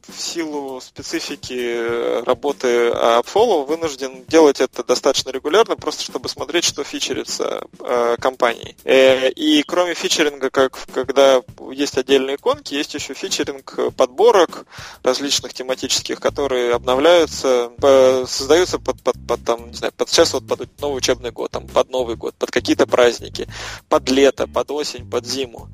[0.09, 7.63] в силу специфики работы AppFollow вынужден делать это достаточно регулярно, просто чтобы смотреть, что фичерится
[7.81, 8.77] э, компанией.
[8.85, 14.67] Э, и кроме фичеринга, как когда есть отдельные иконки, есть еще фичеринг подборок
[15.03, 20.47] различных тематических, которые обновляются, по, создаются под, под, под, там, не знаю, под сейчас вот
[20.47, 23.49] под новый учебный год, там, под Новый год, под какие-то праздники,
[23.89, 25.69] под лето, под осень, под зиму.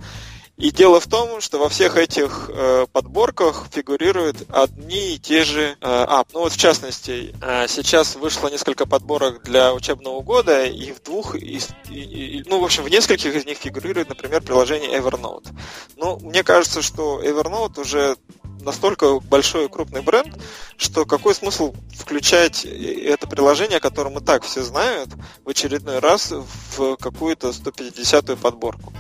[0.56, 5.62] И дело в том, что во всех этих э, подборках фигурируют одни и те же
[5.62, 6.28] э, ап.
[6.32, 11.34] Ну вот в частности, э, сейчас вышло несколько подборок для учебного года, и в двух,
[11.34, 15.48] из, и, и, ну в общем в нескольких из них фигурирует, например, приложение Evernote.
[15.96, 18.16] Ну, мне кажется, что Evernote уже
[18.60, 20.34] настолько большой и крупный бренд,
[20.76, 25.10] что какой смысл включать это приложение, о котором и так все знают,
[25.44, 26.32] в очередной раз
[26.76, 28.92] в какую-то 150-ю подборку.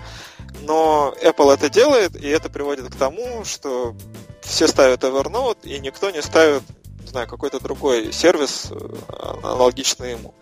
[0.62, 3.94] Но Apple это делает, и это приводит к тому, что
[4.42, 6.62] все ставят Evernote, и никто не ставит,
[7.00, 10.34] не знаю, какой-то другой сервис, э, аналогичный ему.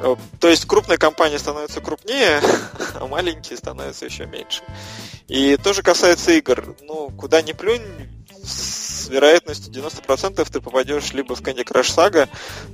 [0.00, 2.40] Э, то есть крупные компании становятся крупнее,
[2.94, 4.62] а маленькие становятся еще меньше.
[5.28, 6.76] И то же касается игр.
[6.82, 7.82] Ну, куда ни плюнь,
[9.08, 12.28] с вероятностью 90% ты попадешь либо в Candy Crush Saga,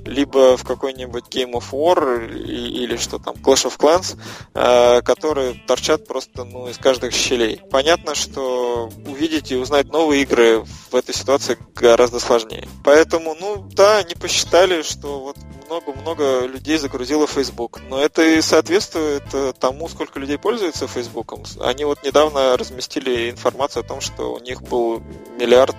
[0.05, 4.17] либо в какой-нибудь Game of War или что там, Clash of Clans,
[4.53, 7.61] э, которые торчат просто ну, из каждых щелей.
[7.71, 12.67] Понятно, что увидеть и узнать новые игры в этой ситуации гораздо сложнее.
[12.83, 15.37] Поэтому, ну да, они посчитали, что вот
[15.69, 17.81] много-много людей загрузило Facebook.
[17.89, 21.43] Но это и соответствует э, тому, сколько людей пользуются Фейсбуком.
[21.59, 25.01] Они вот недавно разместили информацию о том, что у них был
[25.37, 25.75] миллиард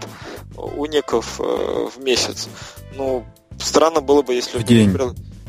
[0.57, 2.49] уников э, в месяц.
[2.95, 3.25] Ну,
[3.59, 4.59] странно было бы, если...
[4.59, 4.97] В день.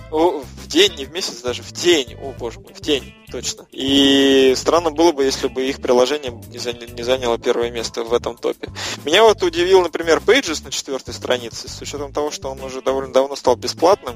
[0.09, 2.15] О, в день, не в месяц, даже в день.
[2.21, 3.65] О, боже мой, в день, точно.
[3.71, 8.13] И странно было бы, если бы их приложение не, заня- не заняло первое место в
[8.13, 8.69] этом топе.
[9.03, 13.11] Меня вот удивил, например, Pages на четвертой странице, с учетом того, что он уже довольно
[13.11, 14.15] давно стал бесплатным.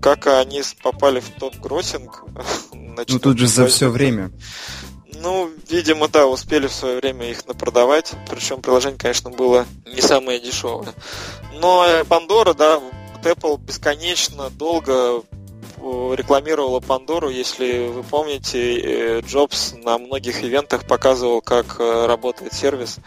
[0.00, 2.24] Как они попали в топ гроссинг.
[3.08, 4.30] Ну тут же за все время.
[5.14, 8.12] Ну, видимо, да, успели в свое время их напродавать.
[8.30, 10.94] Причем приложение, конечно, было не самое дешевое.
[11.60, 12.80] Но Pandora, да,
[13.22, 21.40] Apple бесконечно долго э, рекламировала Пандору, если вы помните, э, Джобс на многих ивентах показывал,
[21.40, 22.98] как э, работает сервис,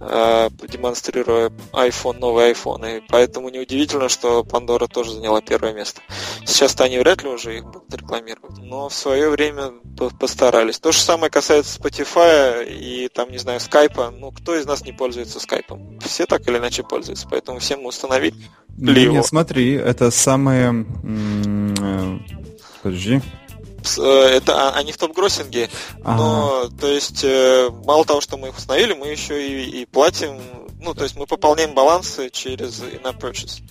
[0.00, 2.98] демонстрируя iPhone, новый iPhone.
[2.98, 6.00] И поэтому неудивительно, что Пандора тоже заняла первое место.
[6.44, 9.72] Сейчас-то они вряд ли уже их будут рекламировать, но в свое время
[10.18, 10.78] постарались.
[10.78, 14.10] То же самое касается Spotify и там, не знаю, Skype.
[14.10, 16.00] Ну, кто из нас не пользуется Skype?
[16.00, 18.34] Все так или иначе пользуются, поэтому всем установить
[18.78, 19.14] Пливо.
[19.14, 20.86] Нет, смотри, это самые...
[21.80, 22.18] Э,
[22.82, 23.20] подожди.
[23.96, 25.70] Э, это они в топ-гроссинге,
[26.02, 30.40] но то есть э, мало того, что мы их установили, мы еще и, и платим,
[30.80, 33.62] ну то есть мы пополняем балансы через in purchase.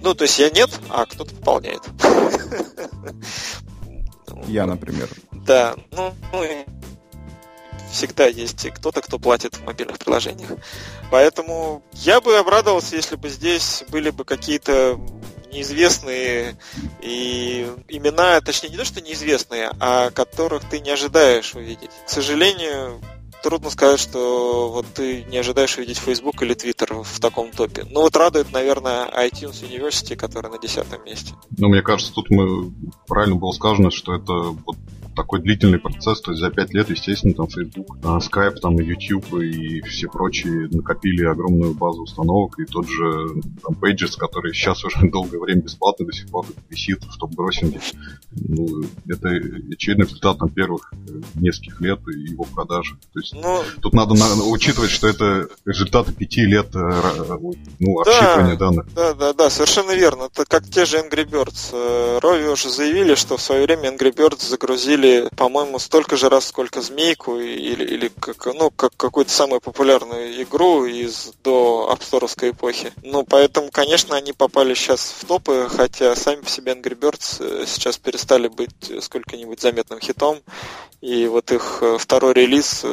[0.00, 1.82] Ну то есть я нет, а кто-то пополняет.
[4.48, 5.08] Я, например.
[5.30, 6.44] Да, ну, ну
[7.92, 10.50] всегда есть кто-то, кто платит в мобильных приложениях.
[11.10, 14.98] Поэтому я бы обрадовался, если бы здесь были бы какие-то
[15.52, 16.56] неизвестные
[17.00, 21.90] и имена, точнее не то, что неизвестные, а которых ты не ожидаешь увидеть.
[22.06, 23.00] К сожалению,
[23.42, 27.84] трудно сказать, что вот ты не ожидаешь увидеть Facebook или Twitter в таком топе.
[27.90, 31.34] Ну вот радует, наверное, iTunes University, который на десятом месте.
[31.58, 32.72] Ну, мне кажется, тут мы
[33.06, 34.76] правильно было сказано, что это вот
[35.14, 39.34] такой длительный процесс, то есть за пять лет, естественно, там Facebook, а, Skype, там YouTube
[39.34, 44.96] и все прочие накопили огромную базу установок, и тот же там, Pages, который сейчас уже
[45.10, 47.80] долгое время бесплатно до сих пор висит в топ-гроссинге.
[48.32, 52.96] Ну, это очевидный результат там, первых э, нескольких лет и его продажи.
[53.12, 57.38] То есть ну, тут надо на, учитывать, что это результаты пяти лет э, э,
[57.80, 58.94] ну, обсчитывания да, данных.
[58.94, 60.24] Да, да, да, совершенно верно.
[60.24, 62.20] Это как те же Angry Birds.
[62.20, 66.80] Рови уже заявили, что в свое время Angry Birds загрузили по-моему, столько же раз, сколько
[66.80, 72.92] Змейку или, или как, ну, как какую-то самую популярную игру из до апсторовской эпохи.
[73.02, 77.66] Ну, поэтому, конечно, они попали сейчас в топы, хотя сами по себе Angry Birds э,
[77.66, 80.38] сейчас перестали быть сколько-нибудь заметным хитом.
[81.00, 82.84] И вот их э, второй релиз,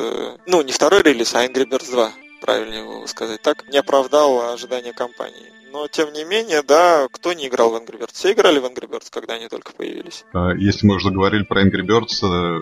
[0.45, 5.53] ну, не второй релиз, а Angry Birds 2 правильнее сказать так, не оправдал ожидания компании.
[5.71, 8.13] Но, тем не менее, да, кто не играл в Angry Birds?
[8.13, 10.25] Все играли в Angry Birds, когда они только появились.
[10.33, 12.61] А, если мы уже говорили про Angry Birds, э,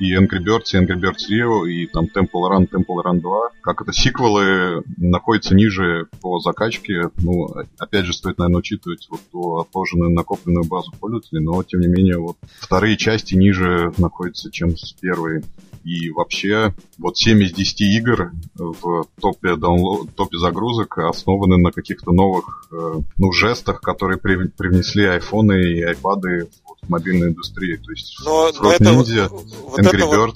[0.00, 3.82] и Angry Birds, и Angry Birds Rio, и там Temple Run, Temple Run 2, как
[3.82, 7.10] это сиквелы находятся ниже по закачке.
[7.18, 7.48] Ну,
[7.78, 12.18] опять же, стоит, наверное, учитывать вот ту отложенную накопленную базу пользователей, но, тем не менее,
[12.18, 15.42] вот вторые части ниже находятся, чем с первой.
[15.84, 22.12] И вообще, вот 7 из 10 игр в топе, даунлоад, топе загрузок основаны на каких-то
[22.12, 26.48] новых э, ну, жестах, которые при, привнесли айфоны и айпады
[26.82, 27.80] в мобильную индустрию.
[27.80, 30.06] То есть но, но это, Ninja, вот это.
[30.06, 30.34] Вот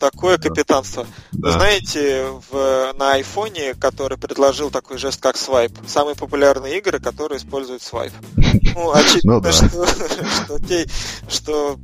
[0.00, 1.06] такое капитанство.
[1.30, 1.52] Да.
[1.52, 7.82] Знаете, в, на айфоне, который предложил такой жест, как свайп, самые популярные игры, которые используют
[7.82, 8.12] свайп.
[8.72, 10.86] Ну, очевидно, ну, что, что, те,
[11.28, 11.78] что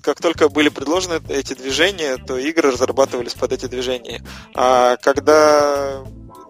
[0.00, 4.24] как только были предложены эти движения, то игры разрабатывались под эти движения.
[4.54, 6.02] А когда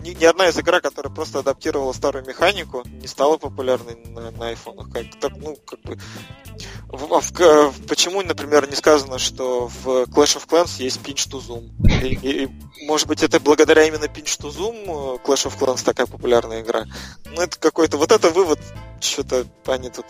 [0.03, 4.49] ни, ни одна из игр, которая просто адаптировала старую механику, не стала популярной на, на
[4.49, 4.91] айфонах.
[4.93, 5.99] Как, так, ну, как бы
[6.89, 11.71] в, в, почему, например, не сказано, что в Clash of Clans есть pinch to zoom?
[12.03, 12.49] И, и,
[12.87, 16.85] может быть, это благодаря именно pinch to zoom Clash of Clans такая популярная игра?
[17.25, 17.97] Ну, это какой-то...
[17.97, 18.61] Вот это вывод,
[19.01, 20.07] что-то они тут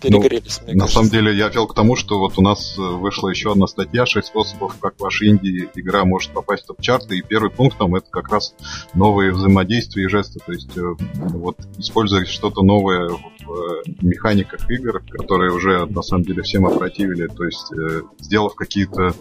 [0.00, 0.94] перегрелись, ну, мне На кажется.
[0.98, 4.06] самом деле, я вел к тому, что вот у нас э, вышла еще одна статья,
[4.06, 8.06] 6 способов, как ваша инди игра может попасть в топ-чарты, и первый пункт там это
[8.10, 8.54] как раз
[8.94, 10.82] новые взаимодействия и жесты, то есть э,
[11.14, 17.26] вот использовать что-то новое в э, механиках игр, которые уже на самом деле всем опротивили,
[17.26, 17.70] то есть
[18.18, 19.14] сделав какие-то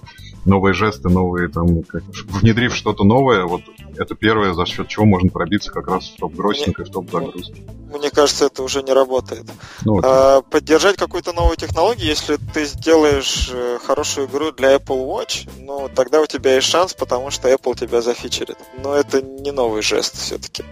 [0.45, 2.03] новые жесты, новые там, как,
[2.41, 3.61] внедрив что-то новое, вот
[3.98, 7.64] это первое, за счет чего можно пробиться как раз в топ-гроссинг и в топ-загрузки.
[7.93, 9.46] Мне кажется, это уже не работает.
[9.84, 10.06] Ну, вот.
[10.06, 15.89] а, поддержать какую-то новую технологию, если ты сделаешь э, хорошую игру для Apple Watch, ну,
[15.93, 18.58] тогда у тебя есть шанс, потому что Apple тебя зафичерит.
[18.84, 20.64] Но это не новый жест все-таки.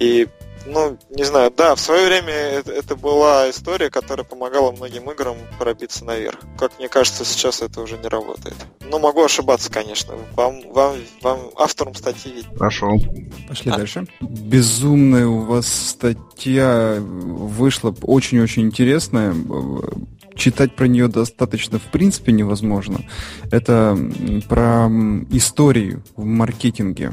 [0.00, 0.28] И
[0.68, 5.36] ну, не знаю, да, в свое время это, это была история, которая помогала многим играм
[5.58, 6.38] пробиться наверх.
[6.58, 8.56] Как мне кажется, сейчас это уже не работает.
[8.90, 10.14] Но могу ошибаться, конечно.
[10.34, 12.56] Вам, вам, вам автором статьи видно.
[12.58, 12.96] Хорошо.
[13.48, 13.76] Пошли а?
[13.76, 14.06] дальше.
[14.20, 19.34] Безумная у вас статья вышла очень-очень интересная
[20.34, 23.00] читать про нее достаточно в принципе невозможно.
[23.50, 23.98] Это
[24.48, 24.88] про
[25.32, 27.12] историю в маркетинге.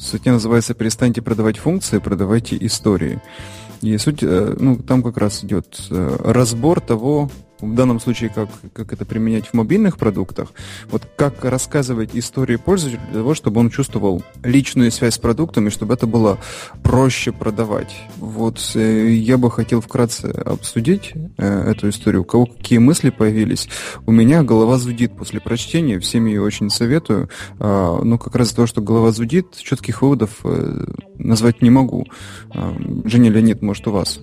[0.00, 3.20] Статья называется «Перестаньте продавать функции, продавайте истории».
[3.82, 7.30] И суть, э, ну, там как раз идет э, разбор того,
[7.60, 10.52] в данном случае, как, как это применять в мобильных продуктах,
[10.90, 15.70] вот как рассказывать истории пользователя для того, чтобы он чувствовал личную связь с продуктом и
[15.70, 16.38] чтобы это было
[16.82, 17.94] проще продавать.
[18.16, 22.22] Вот э, я бы хотел вкратце обсудить э, эту историю.
[22.22, 23.68] У кого какие мысли появились?
[24.06, 27.28] У меня голова зудит после прочтения, всем ее очень советую.
[27.58, 30.84] Э, но как раз из-за того, что голова зудит, четких выводов э,
[31.18, 32.06] назвать не могу.
[32.54, 32.72] Э,
[33.04, 34.20] Женя Леонид, может, у вас?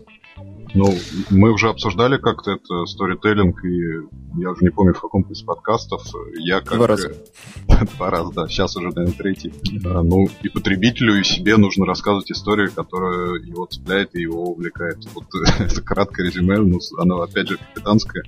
[0.73, 0.91] Ну,
[1.29, 4.07] мы уже обсуждали как-то это сторителлинг, и
[4.37, 6.01] я уже не помню, в каком из подкастов.
[6.35, 6.77] Я как...
[6.77, 7.15] Два раза.
[7.97, 8.47] Два раза, да.
[8.47, 9.53] Сейчас уже, наверное, третий.
[9.83, 14.97] Ну, и потребителю, и себе нужно рассказывать историю, которая его цепляет и его увлекает.
[15.13, 15.25] Вот
[15.59, 18.23] это краткое резюме, но оно, опять же, капитанское.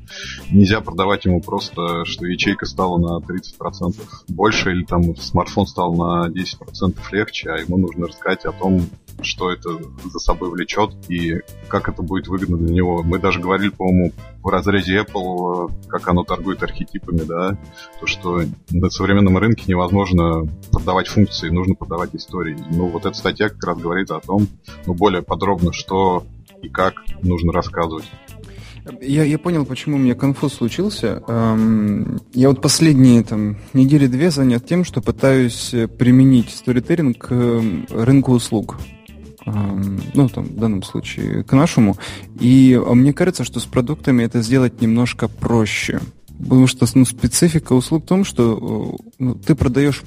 [0.52, 3.96] Нельзя продавать ему просто, что ячейка стала на 30%
[4.28, 8.82] больше, или там смартфон стал на 10% легче, а ему нужно рассказать о том,
[9.22, 9.70] что это
[10.04, 13.02] за собой влечет и как это будет выгодно для него.
[13.04, 14.12] Мы даже говорили, по-моему,
[14.42, 17.58] в разрезе Apple, как оно торгует архетипами, да,
[18.00, 22.58] то, что на современном рынке невозможно продавать функции, нужно продавать истории.
[22.72, 24.48] Ну, вот эта статья как раз говорит о том,
[24.86, 26.26] ну, более подробно, что
[26.62, 28.06] и как нужно рассказывать.
[29.02, 31.24] Я, я понял, почему у меня конфуз случился.
[31.28, 37.88] Эм, я вот последние там, недели две занят тем, что пытаюсь применить сторителлинг к эм,
[37.90, 38.78] рынку услуг
[39.46, 41.98] ну, там, в данном случае, к нашему.
[42.40, 46.00] И мне кажется, что с продуктами это сделать немножко проще.
[46.40, 50.04] Потому что ну, специфика услуг в том, что ну, ты продаешь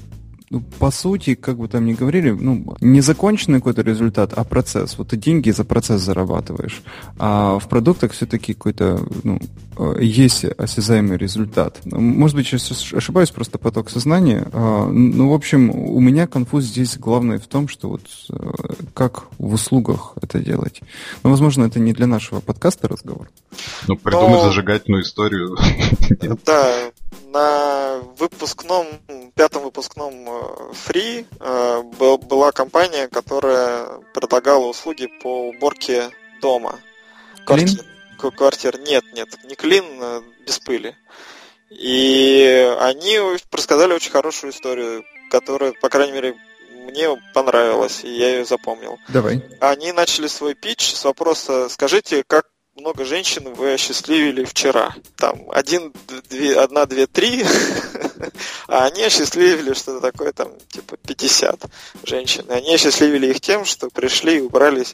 [0.49, 4.97] ну, по сути, как бы там ни говорили, ну, не законченный какой-то результат, а процесс.
[4.97, 6.81] Вот ты деньги за процесс зарабатываешь.
[7.19, 9.39] А в продуктах все-таки какой-то, ну,
[9.77, 11.79] э, есть осязаемый результат.
[11.85, 14.47] Может быть, сейчас ошибаюсь, просто поток сознания.
[14.51, 19.27] А, ну, в общем, у меня конфуз здесь главное в том, что вот э, как
[19.37, 20.81] в услугах это делать.
[21.23, 23.29] Но, возможно, это не для нашего подкаста разговор.
[23.87, 24.43] Ну, придумать Но...
[24.45, 25.57] зажигательную историю.
[26.45, 26.91] Да,
[27.31, 28.87] на выпускном,
[29.39, 36.09] пятом выпускном э, Free э, была компания, которая предлагала услуги по уборке
[36.41, 36.77] дома.
[37.45, 37.85] Квартир.
[38.17, 38.77] Квартир.
[38.81, 40.93] Нет, нет, не клин, э, без пыли.
[41.69, 43.17] И они
[43.49, 46.35] рассказали очень хорошую историю, которая, по крайней мере,
[46.73, 48.99] мне понравилась, и я ее запомнил.
[49.07, 49.41] Давай.
[49.61, 52.47] Они начали свой пич с вопроса, скажите, как
[52.79, 54.95] много женщин вы осчастливили вчера.
[55.15, 55.93] Там один,
[56.29, 57.45] две, одна, две, три,
[58.67, 61.65] а они осчастливили что-то такое, там, типа 50
[62.03, 62.45] женщин.
[62.49, 64.93] И они осчастливили их тем, что пришли и убрались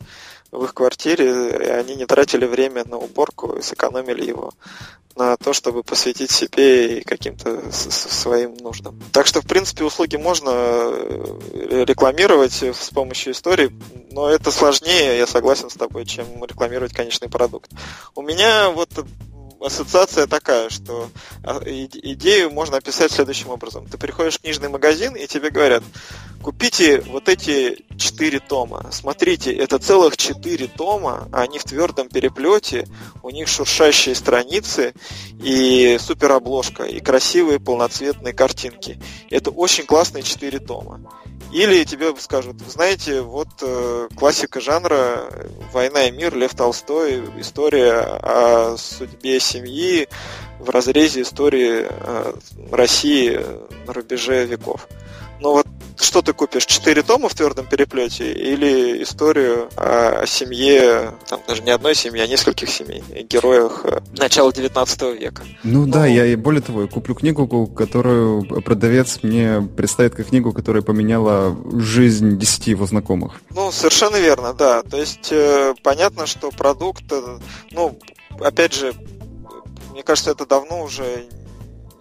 [0.56, 4.54] в их квартире, и они не тратили время на уборку и сэкономили его
[5.16, 9.02] на то, чтобы посвятить себе и каким-то своим нуждам.
[9.14, 13.72] Так что, в принципе, услуги можно э, рекламировать с помощью истории,
[14.12, 17.72] но это сложнее, я согласен с тобой, чем рекламировать конечный продукт.
[18.14, 18.90] У меня вот
[19.62, 21.10] ассоциация такая, что
[21.44, 23.88] а, идею можно описать следующим образом.
[23.88, 25.84] Ты приходишь в книжный магазин, и тебе говорят,
[26.46, 28.86] купите вот эти четыре тома.
[28.92, 32.88] Смотрите, это целых четыре тома, они в твердом переплете,
[33.24, 34.94] у них шуршащие страницы
[35.42, 39.02] и супер обложка, и красивые полноцветные картинки.
[39.32, 41.02] Это очень классные четыре тома.
[41.52, 45.28] Или тебе скажут, знаете, вот э, классика жанра
[45.74, 50.08] «Война и мир», Лев Толстой, история о судьбе семьи
[50.60, 52.34] в разрезе истории э,
[52.72, 53.40] России
[53.88, 54.88] на рубеже веков.
[55.40, 55.66] Но вот
[56.00, 56.66] что ты купишь?
[56.66, 62.28] Четыре тома в твердом переплете или историю о семье, там даже не одной семьи, а
[62.28, 65.44] нескольких семей, героях э, начала 19 века?
[65.64, 70.28] Ну, ну да, я и более того, я куплю книгу, которую продавец мне представит как
[70.28, 73.42] книгу, которая поменяла жизнь десяти его знакомых.
[73.52, 74.82] Ну, совершенно верно, да.
[74.84, 77.40] То есть э, понятно, что продукт, э,
[77.72, 78.00] ну,
[78.40, 78.94] опять же,
[79.92, 81.28] мне кажется, это давно уже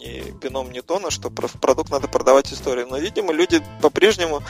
[0.04, 2.86] ни бином ни тона, что продукт надо продавать историю.
[2.88, 4.42] Но, видимо, люди по-прежнему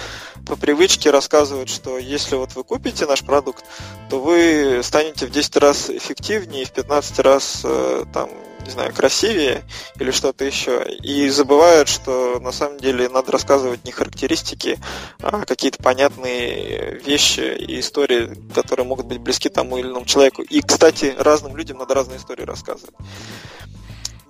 [0.47, 3.65] по привычке рассказывают, что если вот вы купите наш продукт,
[4.11, 8.29] то вы станете в 10 раз эффективнее, в 15 раз э, там
[8.65, 9.63] не знаю, красивее
[9.99, 10.85] или что-то еще.
[11.03, 14.79] И забывают, что на самом деле надо рассказывать не характеристики,
[15.21, 20.43] а какие-то понятные вещи и истории, которые могут быть близки тому или иному человеку.
[20.43, 22.95] И, кстати, разным людям надо разные истории рассказывать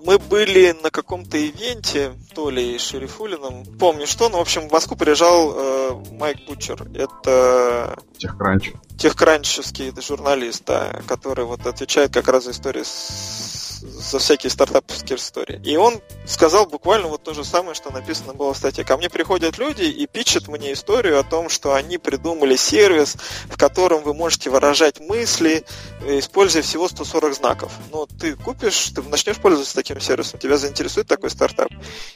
[0.05, 4.96] мы были на каком-то ивенте, то ли Шерифулином, помню что, но, в общем, в Москву
[4.96, 6.86] приезжал э, Майк Бутчер.
[6.94, 7.98] Это...
[8.18, 8.72] Техкранч.
[8.98, 13.43] Техкранчевский журналист, да, который вот отвечает как раз за историю с
[13.85, 15.61] за всякие стартаповские истории.
[15.64, 18.85] И он сказал буквально вот то же самое, что написано было в статье.
[18.85, 23.16] Ко мне приходят люди и пичат мне историю о том, что они придумали сервис,
[23.47, 25.64] в котором вы можете выражать мысли,
[26.07, 27.72] используя всего 140 знаков.
[27.93, 31.68] Но ты купишь, ты начнешь пользоваться таким сервисом, тебя заинтересует такой стартап.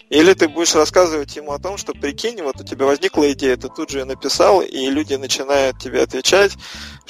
[0.09, 3.69] Или ты будешь рассказывать ему о том, что прикинь, вот у тебя возникла идея, ты
[3.69, 6.53] тут же ее написал, и люди начинают тебе отвечать,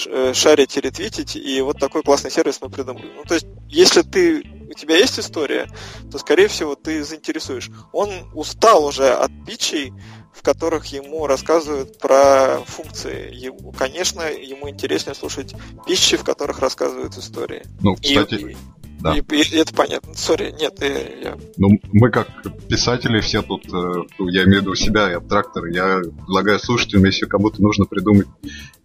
[0.07, 3.13] э, шарить и ретвитить, и вот такой классный сервис мы придумали.
[3.15, 5.69] Ну, то есть, если ты у тебя есть история,
[6.11, 7.71] то, скорее всего, ты заинтересуешь.
[7.93, 9.93] Он устал уже от бичей,
[10.33, 13.35] в которых ему рассказывают про функции.
[13.35, 15.55] Ему, конечно, ему интереснее слушать
[15.87, 17.63] пищи, в которых рассказывают истории.
[17.81, 18.57] Ну, кстати, и,
[19.01, 19.17] да.
[19.17, 20.15] И, и, это понятно.
[20.15, 21.39] Сори, нет, я, я...
[21.57, 22.29] Ну, мы как
[22.69, 27.27] писатели все тут, э, я имею в виду себя и абтрактор, я предлагаю слушателям, если
[27.27, 28.27] кому-то нужно придумать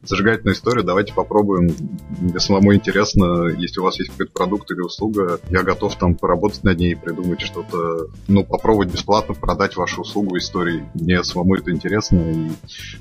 [0.03, 1.75] зажигательную историю, давайте попробуем.
[2.19, 6.63] Мне самому интересно, если у вас есть какой-то продукт или услуга, я готов там поработать
[6.63, 10.85] над ней и придумать что-то, ну, попробовать бесплатно продать вашу услугу истории.
[10.93, 12.49] Мне самому это интересно, и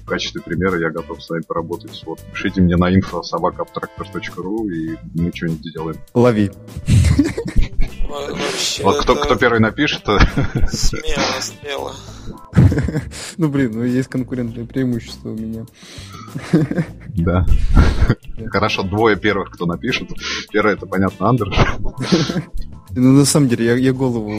[0.03, 2.03] в качестве примера я готов с вами поработать.
[2.07, 5.97] Вот, пишите мне на info собакаабтрактор.ру и мы что-нибудь сделаем.
[6.15, 6.51] Лови.
[8.13, 10.03] Вообще, вот кто, кто первый напишет.
[10.05, 11.93] Смело, смело.
[13.39, 15.65] Ну блин, ну есть конкурентное преимущество у меня.
[17.15, 17.45] Да.
[18.51, 20.09] Хорошо, двое первых, кто напишет.
[20.51, 21.53] Первый это, понятно, Андер.
[22.95, 24.31] Ну, на самом деле, я, я голову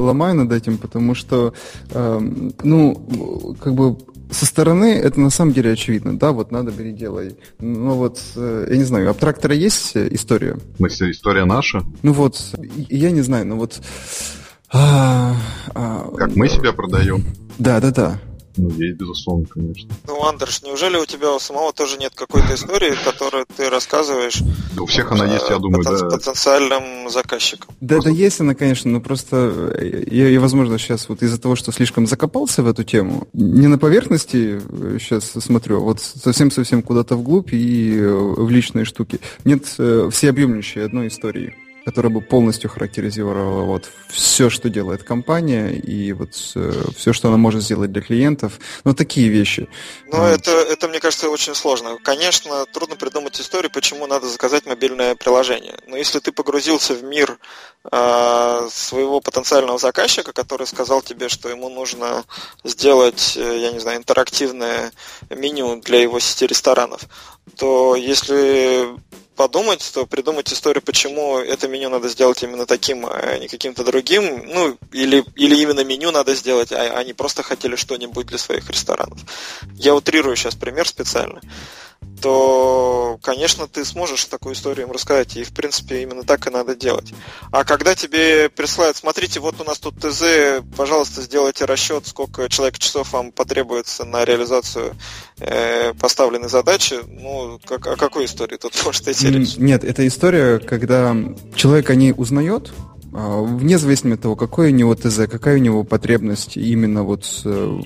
[0.00, 1.54] ломаю над этим, потому что,
[1.90, 2.20] э,
[2.64, 3.96] ну, как бы
[4.30, 6.18] со стороны это на самом деле очевидно.
[6.18, 7.36] Да, вот надо переделай.
[7.60, 10.54] Но вот, э, я не знаю, у Абтрактора есть история?
[10.74, 11.82] В смысле, история наша?
[12.02, 12.40] Ну вот,
[12.88, 13.80] я не знаю, ну вот...
[14.72, 15.36] А,
[15.74, 17.24] а, как мы себя продаем?
[17.58, 18.20] Да, да, да.
[18.56, 19.90] Ну, есть, безусловно, конечно.
[20.06, 24.40] Ну, Андерш, неужели у тебя у самого тоже нет какой-то истории, которую ты рассказываешь?
[24.76, 26.16] Да у всех она есть, я думаю, потен- да.
[26.16, 27.74] Потенциальным заказчикам.
[27.80, 29.76] Да, да, есть она, конечно, но просто
[30.10, 33.78] я, я, возможно, сейчас вот из-за того, что слишком закопался в эту тему, не на
[33.78, 34.60] поверхности
[34.98, 39.20] сейчас э, смотрю, а вот совсем-совсем куда-то вглубь и э, в личные штуки.
[39.44, 41.54] Нет э, всеобъемлющей одной истории
[41.84, 47.36] которая бы полностью характеризировала вот все, что делает компания, и вот э, все, что она
[47.36, 48.58] может сделать для клиентов.
[48.84, 49.68] Ну, такие вещи.
[50.10, 50.26] Ну, вот.
[50.26, 51.98] это, это, мне кажется, очень сложно.
[52.02, 55.76] Конечно, трудно придумать историю, почему надо заказать мобильное приложение.
[55.86, 57.38] Но если ты погрузился в мир
[57.90, 62.24] э, своего потенциального заказчика, который сказал тебе, что ему нужно
[62.64, 64.90] сделать, э, я не знаю, интерактивное
[65.28, 67.02] меню для его сети ресторанов,
[67.56, 68.88] то если
[69.36, 74.46] подумать, то придумать историю, почему это меню надо сделать именно таким, а не каким-то другим,
[74.46, 79.18] ну, или, или именно меню надо сделать, а они просто хотели что-нибудь для своих ресторанов.
[79.74, 81.40] Я утрирую сейчас пример специально
[82.20, 86.74] то, конечно, ты сможешь такую историю им рассказать, и, в принципе, именно так и надо
[86.74, 87.12] делать.
[87.50, 92.78] А когда тебе присылают, смотрите, вот у нас тут ТЗ, пожалуйста, сделайте расчет, сколько человек
[92.78, 94.96] часов вам потребуется на реализацию
[95.38, 99.56] э, поставленной задачи, ну, как, о какой истории тут может идти речь?
[99.56, 101.14] Нет, это история, когда
[101.54, 102.72] человек о ней узнает,
[103.14, 107.80] вне зависимости от того, какой у него ТЗ, какая у него потребность именно вот э,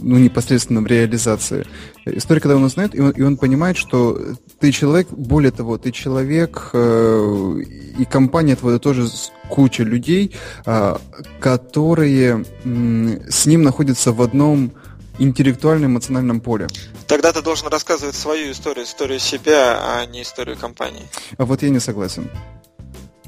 [0.00, 1.66] ну, непосредственно в реализации.
[2.06, 4.18] История, когда он узнает, и он, и он понимает, что
[4.58, 7.56] ты человек, более того, ты человек, э,
[7.98, 9.06] и компания твоя тоже
[9.50, 10.34] куча людей,
[10.64, 10.96] э,
[11.38, 14.72] которые с ним находятся в одном
[15.18, 16.66] интеллектуальном эмоциональном поле.
[17.06, 21.02] Тогда ты должен рассказывать свою историю, историю себя, а не историю компании.
[21.36, 22.30] А вот я не согласен.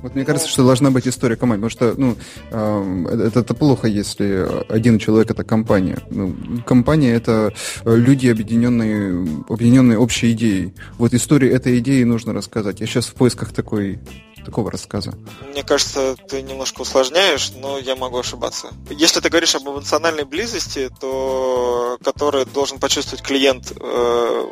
[0.03, 2.17] Вот мне кажется, что должна быть история команды, потому что ну,
[2.51, 5.99] э, это, это плохо, если один человек это компания.
[6.11, 6.35] Ну,
[6.67, 7.53] компания это
[7.85, 10.75] люди, объединенные, объединенные общей идеей.
[10.99, 12.81] Вот историю этой идеи нужно рассказать.
[12.81, 13.99] Я сейчас в поисках такой
[14.49, 15.13] такого рассказа.
[15.51, 18.69] Мне кажется, ты немножко усложняешь, но я могу ошибаться.
[18.89, 24.45] Если ты говоришь об эмоциональной близости, то который должен почувствовать клиент э,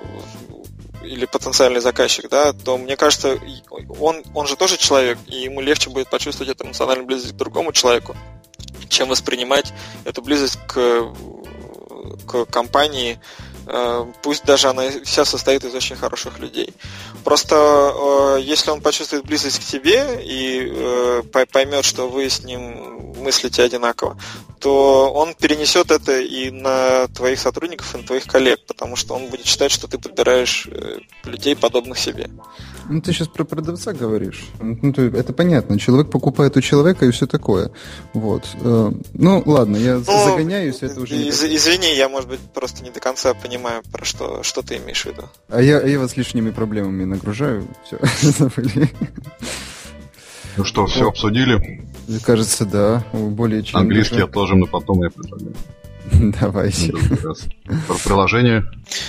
[1.06, 3.38] или потенциальный заказчик, да, то мне кажется,
[4.00, 7.72] он, он же тоже человек, и ему легче будет почувствовать эту эмоциональную близость к другому
[7.72, 8.16] человеку,
[8.88, 9.72] чем воспринимать
[10.04, 11.12] эту близость к,
[12.26, 13.20] к компании,
[14.22, 16.72] пусть даже она вся состоит из очень хороших людей.
[17.24, 23.14] Просто э, если он почувствует близость к тебе и э, поймет, что вы с ним
[23.18, 24.16] мыслите одинаково,
[24.60, 29.26] то он перенесет это и на твоих сотрудников, и на твоих коллег, потому что он
[29.26, 32.30] будет считать, что ты подбираешь э, людей, подобных себе.
[32.88, 34.46] Ну, ты сейчас про продавца говоришь.
[34.60, 35.78] Ну, это понятно.
[35.78, 37.70] Человек покупает у человека и все такое.
[38.12, 38.44] Вот.
[38.60, 41.16] Э, ну, ладно, я ну, загоняюсь, это уже...
[41.16, 45.02] Из, извини, я, может быть, просто не до конца понимаю, про что, что ты имеешь
[45.02, 45.22] в виду.
[45.48, 47.66] А я, я вас лишними проблемами нагружаю.
[47.84, 47.98] Все,
[48.30, 48.90] забыли.
[50.56, 51.84] Ну что, все обсудили?
[52.06, 53.04] Мне кажется, да.
[53.12, 53.80] Более чем.
[53.80, 55.54] Английский отложим на потом, я предлагаю.
[56.40, 56.92] Давайте.
[57.86, 58.64] Про приложение.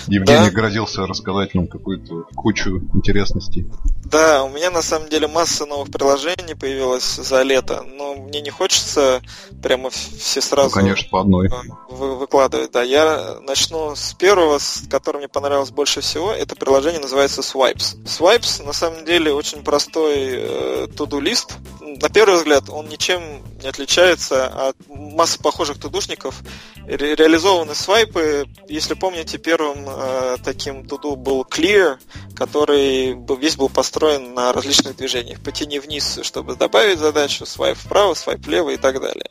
[0.07, 0.51] Евгений да?
[0.51, 3.67] грозился рассказать нам какую-то кучу интересностей.
[4.05, 8.49] Да, у меня на самом деле масса новых приложений появилась за лето, но мне не
[8.49, 9.21] хочется
[9.61, 10.69] прямо все сразу...
[10.69, 11.49] Ну, конечно, по одной.
[11.89, 12.81] Вы, выкладывать, да.
[12.81, 16.31] Я начну с первого, с которым мне понравилось больше всего.
[16.31, 17.97] Это приложение называется Swipes.
[18.05, 21.57] Swipes на самом деле очень простой э, to-do лист.
[21.81, 23.21] На первый взгляд он ничем
[23.67, 26.41] не отличается от массы похожих тудушников.
[26.85, 28.45] Ре- реализованы свайпы.
[28.69, 31.97] Если помните, первым э, таким туду был Clear,
[32.33, 35.41] который весь был построен на различных движениях.
[35.41, 39.29] Потяни вниз, чтобы добавить задачу, свайп вправо, свайп влево и так далее.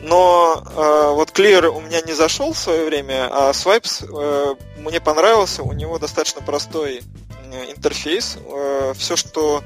[0.00, 4.98] Но э, вот Clear у меня не зашел в свое время, а Swipes э, мне
[4.98, 5.62] понравился.
[5.62, 7.02] У него достаточно простой
[7.52, 8.38] э, интерфейс.
[8.46, 9.62] Э, все, что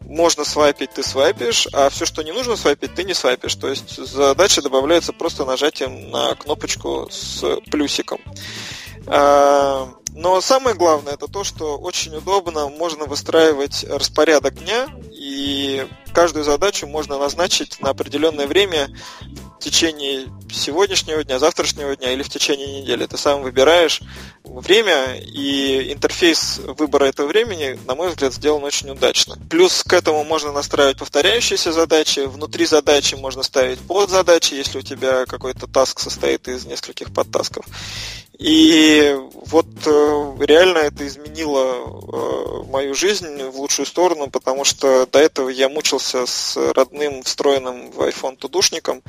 [0.00, 3.54] можно свайпить, ты свайпишь, а все, что не нужно свайпить, ты не свайпишь.
[3.54, 8.20] То есть задача добавляется просто нажатием на кнопочку с плюсиком.
[9.06, 16.44] А, но самое главное это то, что очень удобно можно выстраивать распорядок дня, и каждую
[16.44, 18.88] задачу можно назначить на определенное время
[19.58, 23.06] в течение сегодняшнего дня, завтрашнего дня или в течение недели.
[23.06, 24.00] Ты сам выбираешь
[24.44, 29.36] время, и интерфейс выбора этого времени, на мой взгляд, сделан очень удачно.
[29.50, 32.20] Плюс к этому можно настраивать повторяющиеся задачи.
[32.20, 37.66] Внутри задачи можно ставить подзадачи, если у тебя какой-то таск состоит из нескольких подтасков.
[38.38, 45.18] И вот э, реально это изменило э, мою жизнь в лучшую сторону, потому что до
[45.18, 49.02] этого я мучился с родным встроенным в iPhone тудушником,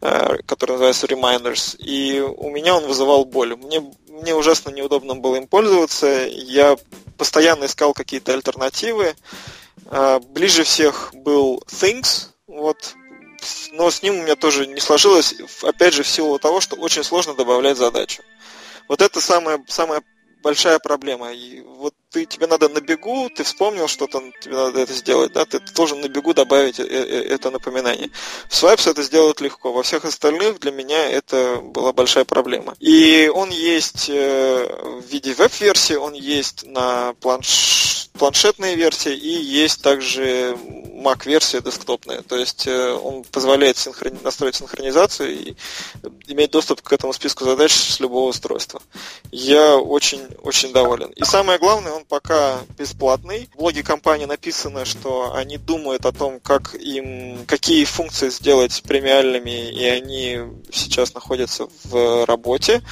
[0.00, 3.56] э, который называется Reminders, и у меня он вызывал боль.
[3.56, 6.76] Мне, мне ужасно неудобно было им пользоваться, я
[7.16, 9.14] постоянно искал какие-то альтернативы.
[10.30, 12.94] Ближе всех был Things, вот,
[13.72, 17.04] но с ним у меня тоже не сложилось, опять же, в силу того, что очень
[17.04, 18.22] сложно добавлять задачу.
[18.88, 20.02] Вот это самая, самая
[20.42, 21.32] большая проблема.
[21.32, 25.44] И вот ты, тебе надо на бегу, ты вспомнил что-то, тебе надо это сделать, да,
[25.44, 28.08] ты, должен на бегу добавить э, э, это напоминание.
[28.48, 32.76] В Swipes это сделать легко, во всех остальных для меня это была большая проблема.
[32.78, 38.08] И он есть э, в виде веб-версии, он есть на планш...
[38.12, 40.56] планшетной версии и есть также
[41.04, 42.22] Mac-версия десктопная.
[42.22, 44.18] То есть он позволяет синхрони...
[44.22, 45.56] настроить синхронизацию и
[46.28, 48.80] иметь доступ к этому списку задач с любого устройства.
[49.32, 51.10] Я очень-очень доволен.
[51.10, 53.48] И самое главное, он пока бесплатный.
[53.54, 59.70] В блоге компании написано, что они думают о том, как им, какие функции сделать премиальными,
[59.70, 60.40] и они
[60.70, 62.82] сейчас находятся в работе.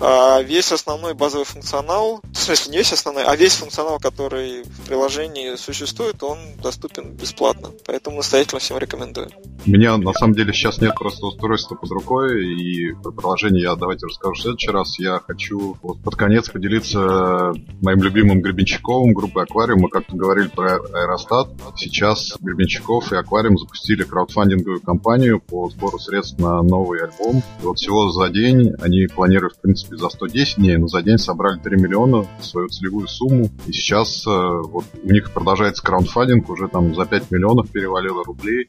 [0.00, 4.86] А весь основной базовый функционал, в смысле не весь основной, а весь функционал, который в
[4.86, 7.70] приложении существует, он доступен бесплатно.
[7.86, 9.30] Поэтому настоятельно всем рекомендую.
[9.66, 13.74] У меня на самом деле сейчас нет просто устройства под рукой, и про приложение я
[13.74, 14.98] давайте расскажу в следующий раз.
[14.98, 19.82] Я хочу вот под конец поделиться моим любимым Гребенщиковым группой Аквариум.
[19.82, 21.48] Мы как-то говорили про Аэростат.
[21.76, 27.40] Сейчас Гребенщиков и Аквариум запустили краудфандинговую кампанию по сбору средств на новый альбом.
[27.62, 31.18] И вот всего за день они планируют, в принципе, за 110 дней, но за день
[31.18, 33.48] собрали 3 миллиона, свою целевую сумму.
[33.68, 38.66] И сейчас э, вот у них продолжается краудфандинг, уже там за 5 миллионов перевалило рублей.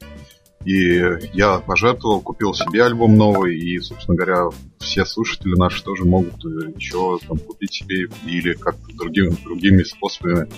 [0.64, 1.02] И
[1.32, 4.48] я пожертвовал, купил себе альбом новый, и, собственно говоря,
[4.78, 10.50] все слушатели наши тоже могут э, еще там, купить себе или как-то другими, другими способами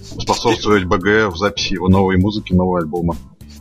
[0.00, 3.16] способствовать БГ в записи его новой музыки, нового альбома.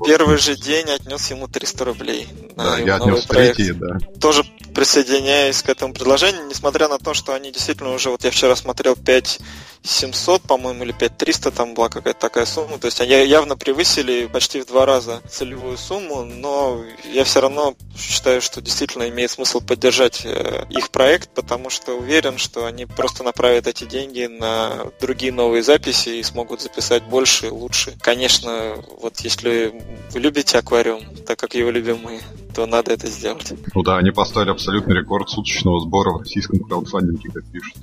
[0.06, 2.28] Первый же день отнес ему 300 рублей.
[2.56, 3.98] Да, я отнес третий, да.
[4.22, 4.44] Тоже
[4.74, 8.96] присоединяюсь к этому предложению, несмотря на то, что они действительно уже, вот я вчера смотрел
[8.96, 9.40] 5
[9.84, 12.78] 700, по-моему, или 5300, там была какая-то такая сумма.
[12.78, 17.76] То есть они явно превысили почти в два раза целевую сумму, но я все равно
[17.98, 23.24] считаю, что действительно имеет смысл поддержать э, их проект, потому что уверен, что они просто
[23.24, 27.98] направят эти деньги на другие новые записи и смогут записать больше и лучше.
[28.02, 29.74] Конечно, вот если
[30.12, 32.20] вы любите аквариум, так как его любим мы,
[32.56, 33.54] то надо это сделать.
[33.74, 37.78] Ну да, они поставили абсолютный рекорд суточного сбора в российском краудфандинге, как пишут.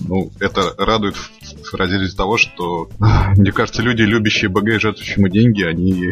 [0.00, 2.88] Ну, это радует в разрезе того, что,
[3.36, 6.10] мне кажется, люди, любящие БГ и жертвующие деньги, они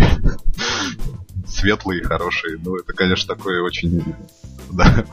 [1.47, 2.59] светлые и хорошие.
[2.59, 4.03] Ну, это, конечно, такой очень
[4.71, 5.05] да,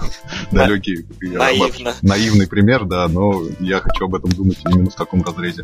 [0.52, 1.96] далекий, Наивно.
[2.02, 5.64] наивный пример, да, но я хочу об этом думать именно в таком разрезе.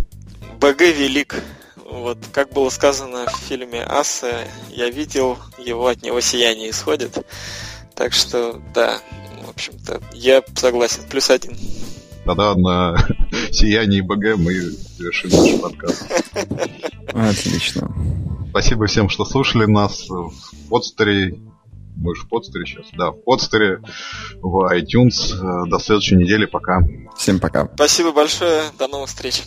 [0.59, 1.36] БГ велик.
[1.86, 7.18] Вот, как было сказано в фильме Аса, я видел, его от него сияние исходит.
[7.95, 8.99] Так что, да,
[9.45, 11.01] в общем-то, я согласен.
[11.09, 11.57] Плюс один.
[12.26, 12.96] Тогда на
[13.52, 16.12] сиянии БГ мы завершим наш подкаст.
[17.14, 17.94] Отлично.
[18.50, 20.32] Спасибо всем, что слушали нас в
[20.70, 21.40] подстере.
[21.96, 22.88] Мы же в подстере сейчас.
[22.94, 23.82] Да, в подстере,
[24.42, 25.68] в iTunes.
[25.68, 26.46] До следующей недели.
[26.46, 26.82] Пока.
[27.18, 27.70] Всем пока.
[27.76, 28.64] Спасибо большое.
[28.78, 29.44] До новых встреч.